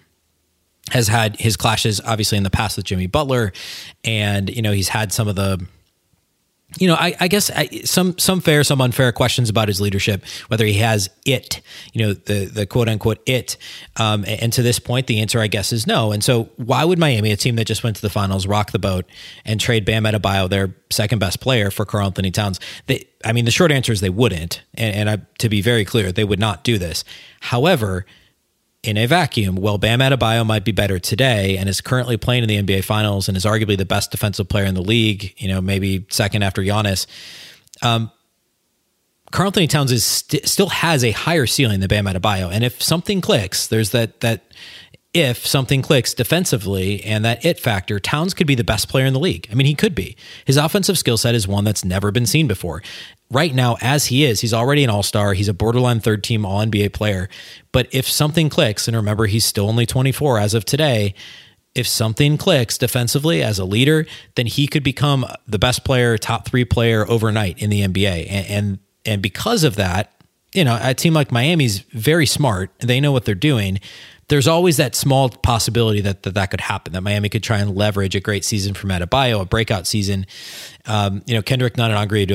has 0.91 1.08
had 1.08 1.36
his 1.39 1.56
clashes 1.56 2.02
obviously 2.04 2.38
in 2.38 2.43
the 2.43 2.50
past 2.50 2.76
with 2.76 2.86
Jimmy 2.86 3.06
Butler 3.06 3.54
and 4.04 4.50
you 4.50 4.62
know 4.62 4.72
he's 4.72 4.89
had 4.89 5.12
some 5.12 5.28
of 5.28 5.36
the 5.36 5.63
you 6.78 6.88
know, 6.88 6.94
I, 6.94 7.16
I 7.20 7.28
guess 7.28 7.50
I, 7.50 7.68
some 7.84 8.18
some 8.20 8.42
fair, 8.42 8.64
some 8.64 8.80
unfair 8.80 9.12
questions 9.12 9.50
about 9.50 9.68
his 9.68 9.82
leadership, 9.82 10.24
whether 10.50 10.66
he 10.66 10.76
has 10.76 11.10
it, 11.26 11.62
you 11.94 12.06
know, 12.06 12.14
the 12.14 12.46
the 12.46 12.66
quote 12.68 12.88
unquote 12.88 13.22
it. 13.26 13.58
Um, 13.96 14.24
and 14.28 14.54
to 14.54 14.62
this 14.62 14.78
point, 14.78 15.08
the 15.08 15.20
answer, 15.20 15.40
I 15.40 15.48
guess, 15.48 15.74
is 15.74 15.88
no. 15.88 16.12
And 16.12 16.24
so, 16.24 16.50
why 16.58 16.86
would 16.86 17.00
Miami, 17.00 17.32
a 17.32 17.38
team 17.38 17.56
that 17.56 17.66
just 17.66 17.84
went 17.84 17.96
to 17.96 18.02
the 18.04 18.10
finals, 18.10 18.46
rock 18.46 18.72
the 18.72 18.80
boat 18.80 19.06
and 19.46 19.60
trade 19.60 19.84
Bam 19.84 20.04
Adebayo, 20.04 20.48
their 20.48 20.76
second 20.92 21.18
best 21.18 21.40
player, 21.40 21.72
for 21.72 21.86
Karl 21.86 22.06
Anthony 22.06 22.30
Towns? 22.30 22.60
They, 22.86 23.08
I 23.26 23.34
mean, 23.34 23.46
the 23.46 23.52
short 23.52 23.72
answer 23.72 23.92
is 23.92 24.02
they 24.02 24.10
wouldn't. 24.10 24.62
And, 24.76 24.96
and 24.96 25.10
I, 25.10 25.26
to 25.40 25.50
be 25.50 25.62
very 25.62 25.86
clear, 25.86 26.12
they 26.12 26.24
would 26.24 26.40
not 26.40 26.64
do 26.64 26.78
this. 26.78 27.04
However, 27.42 28.06
in 28.82 28.98
a 28.98 29.06
vacuum, 29.06 29.56
well, 29.56 29.78
Bam 29.78 30.00
Adebayo 30.00 30.46
might 30.46 30.63
be 30.63 30.72
better 30.72 31.00
today 31.00 31.58
and 31.58 31.68
is 31.68 31.82
currently 31.82 32.18
playing 32.18 32.44
in 32.44 32.50
the 32.50 32.62
NBA 32.62 32.84
Finals 32.86 33.28
and 33.28 33.36
is 33.36 33.46
arguably 33.46 33.78
the 33.78 33.86
best 33.86 34.12
defensive 34.12 34.48
player 34.48 34.65
in 34.65 34.74
the 34.74 34.82
league. 34.82 35.34
You 35.38 35.50
know, 35.50 35.62
maybe 35.62 36.06
second 36.10 36.44
after 36.44 36.62
Giannis. 36.62 37.06
Um, 37.82 38.12
Karl 39.32 39.48
Anthony 39.48 39.68
Towns 39.68 39.92
is 39.92 40.04
st- 40.04 40.48
still 40.48 40.70
has 40.70 41.04
a 41.04 41.12
higher 41.12 41.46
ceiling 41.46 41.82
than 41.82 41.88
Bam 41.88 42.06
Adebayo, 42.06 42.52
and 42.52 42.63
if 42.63 42.82
something 42.82 43.22
clicks, 43.22 43.68
there's 43.68 43.92
that 43.92 44.22
that 44.22 44.46
if 45.13 45.46
something 45.46 45.82
clicks 45.82 46.13
defensively 46.13 47.04
and 47.04 47.26
that 47.26 47.44
it 47.44 47.60
factor, 47.60 48.00
Towns 48.00 48.34
could 48.34 48.48
be 48.48 48.56
the 48.56 48.63
best 48.63 48.89
player 48.89 49.06
in 49.06 49.13
the 49.13 49.20
league. 49.20 49.48
I 49.52 49.56
mean, 49.56 49.65
he 49.65 49.76
could 49.76 49.96
be. 49.96 50.15
His 50.46 50.56
offensive 50.56 50.98
skill 50.98 51.18
set 51.18 51.36
is 51.36 51.48
one 51.48 51.63
that's 51.63 51.84
never 51.84 52.12
been 52.12 52.28
seen 52.28 52.48
before 52.48 52.84
right 53.32 53.54
now, 53.54 53.78
as 53.82 54.08
he 54.08 54.26
is, 54.26 54.42
he's 54.42 54.54
already 54.54 54.84
an 54.84 54.89
all 54.89 55.04
star. 55.04 55.34
He's 55.34 55.48
a 55.48 55.54
borderline 55.54 56.00
third 56.00 56.24
team 56.24 56.46
All 56.46 56.60
NBA 56.65 56.94
player. 56.94 57.30
But 57.72 57.88
if 57.92 58.10
something 58.10 58.50
clicks, 58.50 58.88
and 58.88 58.98
remember, 58.98 59.26
he's 59.28 59.46
still 59.46 59.68
only 59.68 59.86
24 59.86 60.39
as 60.39 60.54
of 60.54 60.65
today. 60.65 61.13
If 61.76 61.88
something 61.88 62.38
clicks 62.38 62.78
defensively 62.78 63.44
as 63.44 63.60
a 63.60 63.65
leader, 63.65 64.06
then 64.36 64.48
he 64.48 64.68
could 64.68 64.84
become 64.84 65.26
the 65.48 65.60
best 65.60 65.84
player, 65.84 66.18
top 66.18 66.48
three 66.48 66.65
player 66.65 67.08
overnight 67.08 67.62
in 67.62 67.70
the 67.70 67.82
NBA. 67.82 68.28
And, 68.30 68.48
and, 68.48 68.80
and 69.06 69.22
because 69.22 69.63
of 69.63 69.76
that, 69.76 70.12
you 70.54 70.63
know, 70.63 70.80
a 70.82 70.96
team 70.96 71.13
like 71.13 71.32
Miami's 71.32 71.80
very 71.94 72.26
smart. 72.26 72.72
They 72.80 73.00
know 73.00 73.12
what 73.12 73.26
they're 73.26 73.36
doing 73.36 73.80
there's 74.30 74.48
always 74.48 74.78
that 74.78 74.96
small 74.96 75.30
possibility 75.30 76.02
that, 76.02 76.24
that 76.24 76.36
that 76.36 76.52
could 76.52 76.62
happen, 76.62 76.94
that 76.94 77.02
Miami 77.02 77.30
could 77.30 77.44
try 77.44 77.60
and 77.60 77.76
leverage 77.76 78.15
a 78.15 78.20
great 78.20 78.46
season 78.46 78.74
from 78.74 78.92
Adebayo, 78.92 79.42
a 79.42 79.46
breakout 79.46 79.86
season. 79.86 80.26
Um, 80.86 81.24
you 81.26 81.36
know, 81.36 81.42
Kendrick 81.42 81.78
Nunn 81.78 81.92
and 81.92 82.00
Andre, 82.00 82.26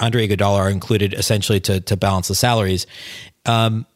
Andre 0.00 0.28
Iguodala 0.28 0.58
are 0.58 0.70
included 0.70 1.14
essentially 1.14 1.60
to, 1.60 1.80
to 1.80 1.96
balance 1.96 2.28
the 2.28 2.34
salaries. 2.34 2.86
Um, 3.44 3.86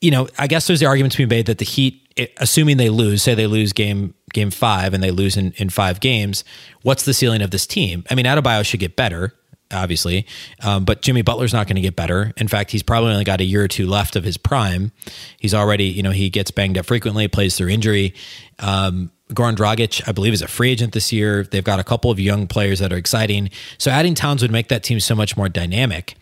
you 0.00 0.10
know, 0.10 0.28
I 0.38 0.46
guess 0.46 0.66
there's 0.66 0.80
the 0.80 0.86
argument 0.86 1.12
to 1.14 1.18
be 1.18 1.26
made 1.26 1.46
that 1.46 1.56
the 1.56 1.64
Heat, 1.64 2.02
assuming 2.36 2.76
they 2.76 2.90
lose, 2.90 3.22
say 3.22 3.34
they 3.34 3.46
lose 3.46 3.72
game 3.72 4.14
game 4.34 4.50
five 4.50 4.92
and 4.92 5.02
they 5.02 5.10
lose 5.10 5.36
in, 5.36 5.52
in 5.52 5.70
five 5.70 6.00
games, 6.00 6.44
what's 6.82 7.04
the 7.04 7.14
ceiling 7.14 7.40
of 7.40 7.52
this 7.52 7.66
team? 7.66 8.04
I 8.10 8.14
mean, 8.14 8.26
Adebayo 8.26 8.66
should 8.66 8.80
get 8.80 8.96
better 8.96 9.32
obviously. 9.74 10.26
Um, 10.62 10.84
but 10.84 11.02
Jimmy 11.02 11.22
Butler's 11.22 11.52
not 11.52 11.66
going 11.66 11.76
to 11.76 11.82
get 11.82 11.96
better. 11.96 12.32
In 12.36 12.48
fact, 12.48 12.70
he's 12.70 12.82
probably 12.82 13.12
only 13.12 13.24
got 13.24 13.40
a 13.40 13.44
year 13.44 13.64
or 13.64 13.68
two 13.68 13.86
left 13.86 14.16
of 14.16 14.24
his 14.24 14.36
prime. 14.36 14.92
He's 15.38 15.54
already, 15.54 15.84
you 15.84 16.02
know, 16.02 16.12
he 16.12 16.30
gets 16.30 16.50
banged 16.50 16.78
up 16.78 16.86
frequently, 16.86 17.28
plays 17.28 17.56
through 17.56 17.68
injury. 17.68 18.14
Um, 18.58 19.10
Goran 19.30 19.56
Dragic, 19.56 20.06
I 20.06 20.12
believe, 20.12 20.32
is 20.32 20.42
a 20.42 20.48
free 20.48 20.70
agent 20.70 20.92
this 20.92 21.12
year. 21.12 21.44
They've 21.44 21.64
got 21.64 21.80
a 21.80 21.84
couple 21.84 22.10
of 22.10 22.20
young 22.20 22.46
players 22.46 22.78
that 22.78 22.92
are 22.92 22.96
exciting. 22.96 23.50
So 23.78 23.90
adding 23.90 24.14
Towns 24.14 24.42
would 24.42 24.52
make 24.52 24.68
that 24.68 24.82
team 24.82 25.00
so 25.00 25.14
much 25.14 25.36
more 25.36 25.48
dynamic. 25.48 26.14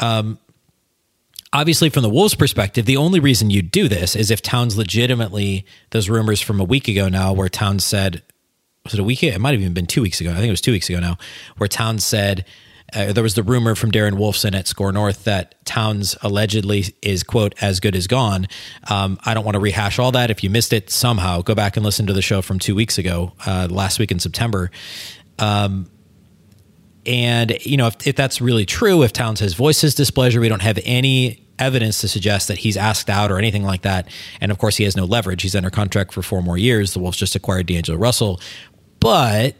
Um, 0.00 0.38
obviously, 1.52 1.90
from 1.90 2.02
the 2.02 2.10
Wolves' 2.10 2.34
perspective, 2.34 2.86
the 2.86 2.96
only 2.96 3.20
reason 3.20 3.50
you 3.50 3.62
do 3.62 3.86
this 3.86 4.16
is 4.16 4.30
if 4.30 4.40
Towns 4.42 4.76
legitimately, 4.78 5.66
those 5.90 6.08
rumors 6.08 6.40
from 6.40 6.58
a 6.58 6.64
week 6.64 6.88
ago 6.88 7.08
now, 7.08 7.32
where 7.32 7.48
Towns 7.48 7.84
said, 7.84 8.22
was 8.84 8.94
it 8.94 9.00
a 9.00 9.04
week? 9.04 9.22
It 9.22 9.38
might 9.38 9.52
have 9.52 9.60
even 9.60 9.74
been 9.74 9.86
two 9.86 10.00
weeks 10.00 10.20
ago. 10.20 10.30
I 10.30 10.36
think 10.36 10.46
it 10.46 10.50
was 10.50 10.62
two 10.62 10.72
weeks 10.72 10.88
ago 10.88 11.00
now, 11.00 11.18
where 11.58 11.68
Towns 11.68 12.04
said, 12.04 12.46
uh, 12.94 13.12
there 13.12 13.22
was 13.22 13.34
the 13.34 13.42
rumor 13.42 13.74
from 13.74 13.90
Darren 13.90 14.14
Wolfson 14.14 14.54
at 14.54 14.66
SKOR 14.66 14.92
North 14.92 15.24
that 15.24 15.62
Towns 15.64 16.16
allegedly 16.22 16.84
is 17.02 17.22
quote 17.22 17.54
as 17.60 17.80
good 17.80 17.94
as 17.94 18.06
gone. 18.06 18.46
Um, 18.88 19.18
I 19.24 19.34
don't 19.34 19.44
want 19.44 19.54
to 19.54 19.60
rehash 19.60 19.98
all 19.98 20.12
that. 20.12 20.30
If 20.30 20.42
you 20.42 20.50
missed 20.50 20.72
it 20.72 20.90
somehow, 20.90 21.42
go 21.42 21.54
back 21.54 21.76
and 21.76 21.84
listen 21.84 22.06
to 22.06 22.12
the 22.12 22.22
show 22.22 22.40
from 22.40 22.58
two 22.58 22.74
weeks 22.74 22.96
ago, 22.96 23.32
uh, 23.46 23.68
last 23.70 23.98
week 23.98 24.10
in 24.10 24.18
September. 24.18 24.70
Um, 25.38 25.90
and 27.06 27.56
you 27.64 27.76
know 27.76 27.86
if, 27.86 28.06
if 28.06 28.16
that's 28.16 28.40
really 28.40 28.66
true, 28.66 29.02
if 29.02 29.12
Towns 29.12 29.40
has 29.40 29.54
voiced 29.54 29.82
his 29.82 29.94
displeasure, 29.94 30.40
we 30.40 30.48
don't 30.48 30.62
have 30.62 30.78
any 30.84 31.46
evidence 31.58 32.00
to 32.02 32.08
suggest 32.08 32.48
that 32.48 32.58
he's 32.58 32.76
asked 32.76 33.10
out 33.10 33.30
or 33.30 33.38
anything 33.38 33.64
like 33.64 33.82
that. 33.82 34.08
And 34.40 34.52
of 34.52 34.58
course, 34.58 34.76
he 34.76 34.84
has 34.84 34.96
no 34.96 35.04
leverage. 35.04 35.42
He's 35.42 35.56
under 35.56 35.70
contract 35.70 36.12
for 36.12 36.22
four 36.22 36.42
more 36.42 36.56
years. 36.56 36.92
The 36.92 37.00
Wolves 37.00 37.16
just 37.16 37.34
acquired 37.34 37.66
D'Angelo 37.66 37.98
Russell, 37.98 38.40
but 39.00 39.56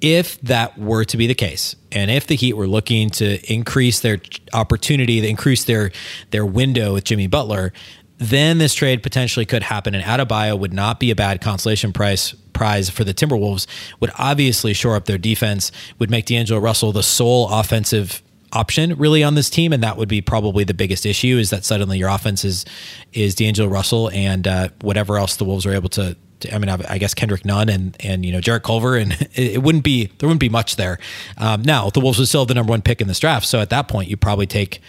if 0.00 0.40
that 0.42 0.78
were 0.78 1.04
to 1.04 1.16
be 1.16 1.26
the 1.26 1.34
case, 1.34 1.74
and 1.90 2.10
if 2.10 2.26
the 2.26 2.36
Heat 2.36 2.54
were 2.54 2.66
looking 2.66 3.10
to 3.10 3.52
increase 3.52 4.00
their 4.00 4.20
opportunity, 4.52 5.20
to 5.20 5.28
increase 5.28 5.64
their 5.64 5.90
their 6.30 6.46
window 6.46 6.94
with 6.94 7.04
Jimmy 7.04 7.26
Butler, 7.26 7.72
then 8.18 8.58
this 8.58 8.74
trade 8.74 9.02
potentially 9.02 9.46
could 9.46 9.62
happen, 9.62 9.94
and 9.94 10.04
Adebayo 10.04 10.58
would 10.58 10.72
not 10.72 11.00
be 11.00 11.10
a 11.10 11.16
bad 11.16 11.40
consolation 11.40 11.92
price 11.92 12.34
prize 12.52 12.90
for 12.90 13.04
the 13.04 13.14
Timberwolves. 13.14 13.66
Would 14.00 14.10
obviously 14.18 14.72
shore 14.72 14.96
up 14.96 15.06
their 15.06 15.18
defense, 15.18 15.72
would 15.98 16.10
make 16.10 16.26
D'Angelo 16.26 16.60
Russell 16.60 16.92
the 16.92 17.02
sole 17.02 17.48
offensive 17.48 18.22
option 18.52 18.94
really 18.96 19.22
on 19.22 19.34
this 19.34 19.50
team, 19.50 19.72
and 19.72 19.82
that 19.82 19.96
would 19.96 20.08
be 20.08 20.20
probably 20.20 20.64
the 20.64 20.74
biggest 20.74 21.06
issue. 21.06 21.38
Is 21.38 21.50
that 21.50 21.64
suddenly 21.64 21.98
your 21.98 22.08
offense 22.08 22.44
is 22.44 22.64
is 23.12 23.34
D'Angelo 23.34 23.68
Russell 23.68 24.10
and 24.10 24.46
uh, 24.46 24.68
whatever 24.80 25.18
else 25.18 25.36
the 25.36 25.44
Wolves 25.44 25.66
are 25.66 25.72
able 25.72 25.88
to 25.90 26.16
I 26.52 26.58
mean, 26.58 26.68
I 26.68 26.98
guess 26.98 27.14
Kendrick 27.14 27.44
Nunn 27.44 27.68
and 27.68 27.96
and 28.00 28.24
you 28.24 28.32
know 28.32 28.40
Jarrett 28.40 28.62
Culver, 28.62 28.96
and 28.96 29.12
it, 29.34 29.62
wouldn't 29.62 29.84
be 29.84 30.06
there 30.18 30.28
wouldn't 30.28 30.40
be 30.40 30.48
much 30.48 30.76
there. 30.76 30.98
Um, 31.36 31.62
now 31.62 31.90
the 31.90 32.00
Wolves 32.00 32.18
would 32.18 32.28
still 32.28 32.42
have 32.42 32.48
the 32.48 32.54
number 32.54 32.70
one 32.70 32.82
pick 32.82 33.00
in 33.00 33.08
this 33.08 33.18
draft, 33.18 33.46
so 33.46 33.60
at 33.60 33.70
that 33.70 33.88
point 33.88 34.08
you 34.08 34.16
probably 34.16 34.46
take, 34.46 34.80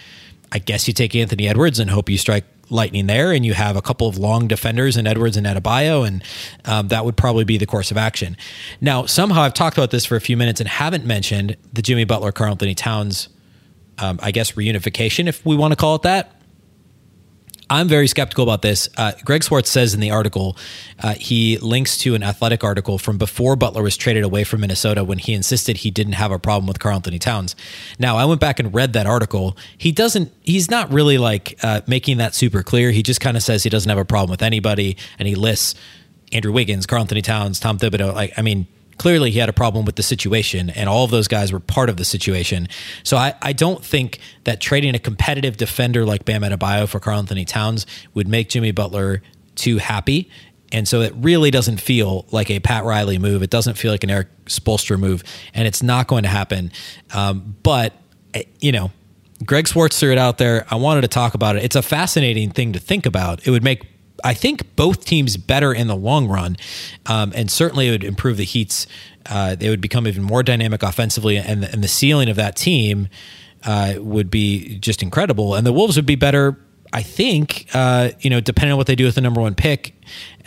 I 0.51 0.59
guess 0.59 0.87
you 0.87 0.93
take 0.93 1.15
Anthony 1.15 1.47
Edwards 1.47 1.79
and 1.79 1.89
hope 1.89 2.09
you 2.09 2.17
strike 2.17 2.45
lightning 2.69 3.07
there, 3.07 3.31
and 3.31 3.45
you 3.45 3.53
have 3.53 3.75
a 3.75 3.81
couple 3.81 4.07
of 4.07 4.17
long 4.17 4.47
defenders 4.47 4.95
in 4.95 5.07
Edwards 5.07 5.37
and 5.37 5.47
Adebayo, 5.47 6.07
and 6.07 6.23
um, 6.65 6.89
that 6.89 7.03
would 7.03 7.17
probably 7.17 7.43
be 7.43 7.57
the 7.57 7.65
course 7.65 7.89
of 7.91 7.97
action. 7.97 8.37
Now 8.79 9.05
somehow 9.05 9.41
I've 9.41 9.53
talked 9.53 9.77
about 9.77 9.91
this 9.91 10.05
for 10.05 10.15
a 10.15 10.21
few 10.21 10.37
minutes 10.37 10.59
and 10.59 10.69
haven't 10.69 11.05
mentioned 11.05 11.57
the 11.73 11.81
Jimmy 11.81 12.03
Butler, 12.03 12.31
Karl 12.31 12.51
Anthony 12.51 12.75
Towns, 12.75 13.29
um, 13.97 14.19
I 14.21 14.31
guess 14.31 14.51
reunification, 14.53 15.27
if 15.27 15.45
we 15.45 15.55
want 15.55 15.71
to 15.71 15.75
call 15.75 15.95
it 15.95 16.03
that. 16.03 16.38
I'm 17.69 17.87
very 17.87 18.07
skeptical 18.07 18.43
about 18.43 18.61
this. 18.63 18.89
Uh, 18.97 19.11
Greg 19.23 19.43
Swartz 19.43 19.69
says 19.69 19.93
in 19.93 19.99
the 19.99 20.09
article, 20.09 20.57
uh, 21.03 21.13
he 21.13 21.57
links 21.57 21.97
to 21.99 22.15
an 22.15 22.23
athletic 22.23 22.63
article 22.63 22.97
from 22.97 23.17
before 23.17 23.55
Butler 23.55 23.83
was 23.83 23.95
traded 23.95 24.23
away 24.23 24.43
from 24.43 24.61
Minnesota 24.61 25.03
when 25.03 25.19
he 25.19 25.33
insisted 25.33 25.77
he 25.77 25.91
didn't 25.91 26.13
have 26.13 26.31
a 26.31 26.39
problem 26.39 26.67
with 26.67 26.79
Karl 26.79 26.95
Anthony 26.95 27.19
Towns. 27.19 27.55
Now, 27.99 28.17
I 28.17 28.25
went 28.25 28.41
back 28.41 28.59
and 28.59 28.73
read 28.73 28.93
that 28.93 29.05
article. 29.05 29.55
He 29.77 29.91
doesn't, 29.91 30.33
he's 30.41 30.71
not 30.71 30.91
really 30.91 31.19
like 31.19 31.59
uh, 31.61 31.81
making 31.85 32.17
that 32.17 32.33
super 32.33 32.63
clear. 32.63 32.91
He 32.91 33.03
just 33.03 33.21
kind 33.21 33.37
of 33.37 33.43
says 33.43 33.63
he 33.63 33.69
doesn't 33.69 33.89
have 33.89 33.99
a 33.99 34.05
problem 34.05 34.31
with 34.31 34.41
anybody 34.41 34.97
and 35.19 35.27
he 35.27 35.35
lists 35.35 35.75
Andrew 36.31 36.51
Wiggins, 36.51 36.85
Karl 36.85 37.01
Anthony 37.01 37.21
Towns, 37.21 37.59
Tom 37.59 37.77
Thibodeau. 37.77 38.13
Like, 38.13 38.33
I 38.37 38.41
mean, 38.41 38.67
clearly 38.99 39.31
he 39.31 39.39
had 39.39 39.49
a 39.49 39.53
problem 39.53 39.85
with 39.85 39.95
the 39.95 40.03
situation, 40.03 40.69
and 40.69 40.87
all 40.87 41.03
of 41.03 41.09
those 41.09 41.27
guys 41.27 41.51
were 41.51 41.59
part 41.59 41.89
of 41.89 41.97
the 41.97 42.05
situation. 42.05 42.67
So 43.03 43.17
I, 43.17 43.33
I 43.41 43.53
don't 43.53 43.83
think 43.83 44.19
that 44.43 44.61
trading 44.61 44.93
a 44.93 44.99
competitive 44.99 45.57
defender 45.57 46.05
like 46.05 46.25
Bam 46.25 46.43
Adebayo 46.43 46.87
for 46.87 46.99
Karl 46.99 47.17
Anthony 47.17 47.45
Towns 47.45 47.87
would 48.13 48.27
make 48.27 48.49
Jimmy 48.49 48.71
Butler 48.71 49.23
too 49.55 49.77
happy. 49.77 50.29
And 50.71 50.87
so 50.87 51.01
it 51.01 51.13
really 51.15 51.49
doesn't 51.49 51.77
feel 51.81 52.27
like 52.29 52.51
a 52.51 52.59
Pat 52.59 52.83
Riley 52.83 53.17
move. 53.17 53.41
It 53.41 53.49
doesn't 53.49 53.75
feel 53.75 53.91
like 53.91 54.03
an 54.03 54.11
Erik 54.11 54.27
Spoelstra 54.45 54.99
move, 54.99 55.23
and 55.55 55.67
it's 55.67 55.81
not 55.81 56.07
going 56.07 56.23
to 56.23 56.29
happen. 56.29 56.71
Um, 57.11 57.55
but 57.63 57.93
eh, 58.35 58.43
you 58.59 58.71
know, 58.71 58.91
Greg 59.45 59.67
Swartz 59.67 59.99
threw 59.99 60.11
it 60.11 60.17
out 60.17 60.37
there. 60.37 60.67
I 60.69 60.75
wanted 60.75 61.01
to 61.01 61.07
talk 61.07 61.33
about 61.33 61.55
it. 61.55 61.63
It's 61.63 61.75
a 61.75 61.81
fascinating 61.81 62.51
thing 62.51 62.73
to 62.73 62.79
think 62.79 63.05
about. 63.05 63.47
It 63.47 63.51
would 63.51 63.63
make 63.63 63.88
I 64.23 64.33
think 64.33 64.75
both 64.75 65.05
teams 65.05 65.37
better 65.37 65.73
in 65.73 65.87
the 65.87 65.95
long 65.95 66.27
run, 66.27 66.57
um, 67.05 67.31
and 67.35 67.49
certainly 67.49 67.87
it 67.87 67.91
would 67.91 68.03
improve 68.03 68.37
the 68.37 68.45
Heat's. 68.45 68.87
Uh, 69.25 69.55
they 69.55 69.69
would 69.69 69.81
become 69.81 70.07
even 70.07 70.23
more 70.23 70.43
dynamic 70.43 70.83
offensively, 70.83 71.37
and 71.37 71.63
and 71.63 71.83
the 71.83 71.87
ceiling 71.87 72.29
of 72.29 72.35
that 72.35 72.55
team 72.55 73.09
uh, 73.65 73.95
would 73.97 74.29
be 74.29 74.77
just 74.79 75.01
incredible. 75.03 75.55
And 75.55 75.65
the 75.65 75.73
Wolves 75.73 75.95
would 75.95 76.05
be 76.05 76.15
better, 76.15 76.57
I 76.93 77.01
think. 77.01 77.67
Uh, 77.73 78.11
you 78.19 78.29
know, 78.29 78.39
depending 78.39 78.71
on 78.71 78.77
what 78.77 78.87
they 78.87 78.95
do 78.95 79.05
with 79.05 79.15
the 79.15 79.21
number 79.21 79.41
one 79.41 79.55
pick, 79.55 79.93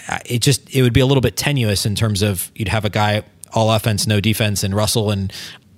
uh, 0.09 0.19
it 0.27 0.41
just 0.41 0.75
it 0.75 0.83
would 0.83 0.93
be 0.93 1.01
a 1.01 1.07
little 1.07 1.21
bit 1.21 1.37
tenuous 1.37 1.87
in 1.87 1.95
terms 1.95 2.23
of 2.23 2.51
you'd 2.55 2.69
have 2.69 2.85
a 2.85 2.91
guy 2.91 3.23
all 3.55 3.71
offense, 3.71 4.07
no 4.07 4.21
defense, 4.21 4.63
and 4.63 4.75
Russell 4.75 5.11
and 5.11 5.33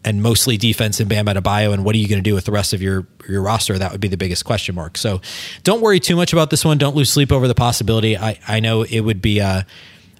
and 0.04 0.22
mostly 0.22 0.56
defense 0.56 1.00
in 1.00 1.08
Bam 1.08 1.26
Adebayo, 1.26 1.72
and 1.72 1.84
what 1.84 1.94
are 1.94 1.98
you 1.98 2.08
going 2.08 2.22
to 2.22 2.28
do 2.28 2.34
with 2.34 2.44
the 2.44 2.52
rest 2.52 2.72
of 2.72 2.82
your 2.82 3.06
your 3.28 3.42
roster? 3.42 3.78
That 3.78 3.92
would 3.92 4.00
be 4.00 4.08
the 4.08 4.16
biggest 4.16 4.44
question 4.44 4.74
mark. 4.74 4.98
So, 4.98 5.20
don't 5.62 5.80
worry 5.80 6.00
too 6.00 6.16
much 6.16 6.32
about 6.32 6.50
this 6.50 6.64
one. 6.64 6.78
Don't 6.78 6.94
lose 6.94 7.10
sleep 7.10 7.32
over 7.32 7.48
the 7.48 7.54
possibility. 7.54 8.16
I 8.16 8.38
I 8.46 8.60
know 8.60 8.82
it 8.82 9.00
would 9.00 9.22
be 9.22 9.40
uh, 9.40 9.62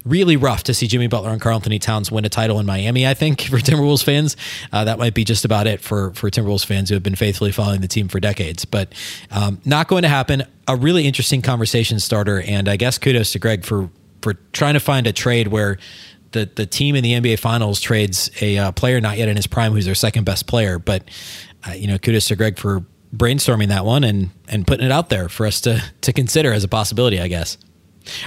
really 0.05 0.37
rough 0.37 0.63
to 0.63 0.73
see 0.73 0.87
Jimmy 0.87 1.07
Butler 1.07 1.31
and 1.31 1.41
Karl 1.41 1.55
Anthony 1.55 1.79
Towns 1.79 2.11
win 2.11 2.25
a 2.25 2.29
title 2.29 2.59
in 2.59 2.65
Miami. 2.65 3.05
I 3.07 3.13
think 3.13 3.41
for 3.49 3.57
Timberwolves 3.57 4.03
fans, 4.03 4.37
uh, 4.71 4.85
that 4.85 4.99
might 4.99 5.13
be 5.13 5.23
just 5.23 5.45
about 5.45 5.67
it 5.67 5.81
for 5.81 6.13
for 6.13 6.29
Timberwolves 6.29 6.65
fans 6.65 6.89
who 6.89 6.95
have 6.95 7.03
been 7.03 7.15
faithfully 7.15 7.51
following 7.51 7.81
the 7.81 7.87
team 7.87 8.07
for 8.07 8.19
decades. 8.19 8.65
But 8.65 8.93
um, 9.31 9.59
not 9.65 9.87
going 9.87 10.03
to 10.03 10.09
happen. 10.09 10.43
A 10.67 10.75
really 10.75 11.05
interesting 11.05 11.41
conversation 11.41 11.99
starter, 11.99 12.41
and 12.41 12.67
I 12.69 12.77
guess 12.77 12.97
kudos 12.97 13.33
to 13.33 13.39
Greg 13.39 13.65
for 13.65 13.89
for 14.21 14.33
trying 14.53 14.73
to 14.73 14.79
find 14.79 15.05
a 15.05 15.13
trade 15.13 15.49
where 15.49 15.77
the 16.35 16.49
the 16.53 16.65
team 16.65 16.95
in 16.95 17.03
the 17.03 17.13
NBA 17.13 17.39
Finals 17.39 17.79
trades 17.79 18.29
a 18.41 18.57
uh, 18.57 18.71
player 18.73 19.01
not 19.01 19.17
yet 19.17 19.27
in 19.27 19.35
his 19.35 19.47
prime 19.47 19.71
who's 19.71 19.85
their 19.85 19.95
second 19.95 20.25
best 20.25 20.45
player. 20.45 20.77
But 20.77 21.09
uh, 21.67 21.71
you 21.71 21.87
know, 21.87 21.97
kudos 21.97 22.27
to 22.27 22.35
Greg 22.35 22.59
for 22.59 22.85
brainstorming 23.15 23.69
that 23.69 23.85
one 23.85 24.03
and 24.03 24.29
and 24.47 24.67
putting 24.67 24.85
it 24.85 24.91
out 24.91 25.09
there 25.09 25.29
for 25.29 25.47
us 25.47 25.61
to 25.61 25.81
to 26.01 26.13
consider 26.13 26.53
as 26.53 26.63
a 26.63 26.67
possibility, 26.67 27.19
I 27.19 27.27
guess. 27.27 27.57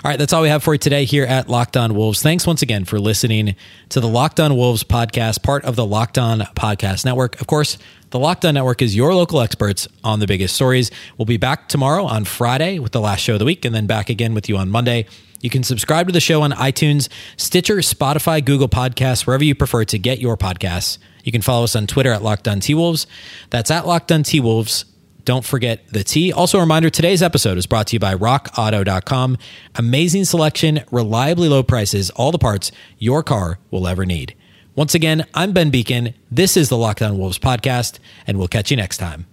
All 0.05 0.11
right, 0.11 0.19
that's 0.19 0.33
all 0.33 0.43
we 0.43 0.49
have 0.49 0.65
for 0.65 0.75
you 0.75 0.79
today 0.79 1.05
here 1.05 1.25
at 1.25 1.49
Locked 1.49 1.77
On 1.77 1.95
Wolves. 1.95 2.21
Thanks 2.21 2.45
once 2.45 2.63
again 2.63 2.85
for 2.85 2.99
listening 2.99 3.55
to 3.91 4.01
the 4.01 4.09
Locked 4.09 4.41
On 4.41 4.57
Wolves 4.57 4.83
podcast, 4.83 5.45
part 5.45 5.65
of 5.65 5.77
the 5.77 5.87
Locked 5.87 6.19
On 6.19 6.41
Podcast 6.41 7.05
Network. 7.05 7.41
Of 7.41 7.47
course, 7.47 7.79
the 8.11 8.19
Locked 8.19 8.45
On 8.45 8.55
Network 8.55 8.83
is 8.83 8.97
your 8.97 9.15
local 9.15 9.41
experts 9.41 9.87
on 10.03 10.19
the 10.19 10.27
biggest 10.27 10.57
stories. 10.57 10.91
We'll 11.17 11.27
be 11.27 11.37
back 11.37 11.69
tomorrow 11.69 12.05
on 12.07 12.25
Friday 12.25 12.81
with 12.81 12.91
the 12.91 13.01
last 13.01 13.21
show 13.21 13.35
of 13.35 13.39
the 13.39 13.45
week 13.45 13.65
and 13.65 13.73
then 13.73 13.87
back 13.87 14.11
again 14.11 14.35
with 14.35 14.49
you 14.49 14.57
on 14.57 14.69
Monday. 14.69 15.07
You 15.41 15.51
can 15.51 15.63
subscribe 15.63 16.07
to 16.07 16.13
the 16.13 16.21
show 16.21 16.43
on 16.43 16.53
iTunes, 16.53 17.09
Stitcher, 17.37 17.77
Spotify, 17.77 18.45
Google 18.45 18.69
Podcasts, 18.69 19.27
wherever 19.27 19.45
you 19.45 19.55
prefer 19.55 19.85
to 19.85 19.99
get 19.99 20.19
your 20.19 20.37
podcasts. 20.37 20.99
You 21.23 21.33
can 21.33 21.43
follow 21.43 21.65
us 21.65 21.77
on 21.77 21.87
Twitter 21.87 22.13
at 22.13 22.23
Locked 22.23 22.49
On 22.49 22.61
T 22.61 22.75
Wolves. 22.75 23.07
That's 23.51 23.71
at 23.71 23.87
Locked 23.87 24.11
On 24.11 24.23
T 24.23 24.41
Wolves. 24.41 24.85
Don't 25.25 25.45
forget 25.45 25.87
the 25.89 26.03
T. 26.03 26.33
Also, 26.33 26.57
a 26.57 26.63
reminder 26.63 26.89
today's 26.89 27.23
episode 27.23 27.59
is 27.59 27.67
brought 27.67 27.87
to 27.89 27.97
you 27.97 28.01
by 28.01 28.15
rockauto.com. 28.15 29.37
Amazing 29.75 30.25
selection, 30.25 30.81
reliably 30.91 31.49
low 31.49 31.63
prices, 31.63 32.09
all 32.11 32.33
the 32.33 32.39
parts 32.39 32.73
your 32.99 33.23
car 33.23 33.59
will 33.71 33.87
ever 33.87 34.07
need. 34.07 34.35
Once 34.75 34.95
again, 34.95 35.27
I'm 35.35 35.53
Ben 35.53 35.71
Beacon. 35.71 36.15
This 36.31 36.57
is 36.57 36.69
the 36.69 36.79
Locked 36.79 37.03
On 37.03 37.19
Wolves 37.19 37.39
podcast, 37.39 37.99
and 38.27 38.39
we'll 38.39 38.49
catch 38.49 38.71
you 38.71 38.77
next 38.77 38.97
time. 38.97 39.27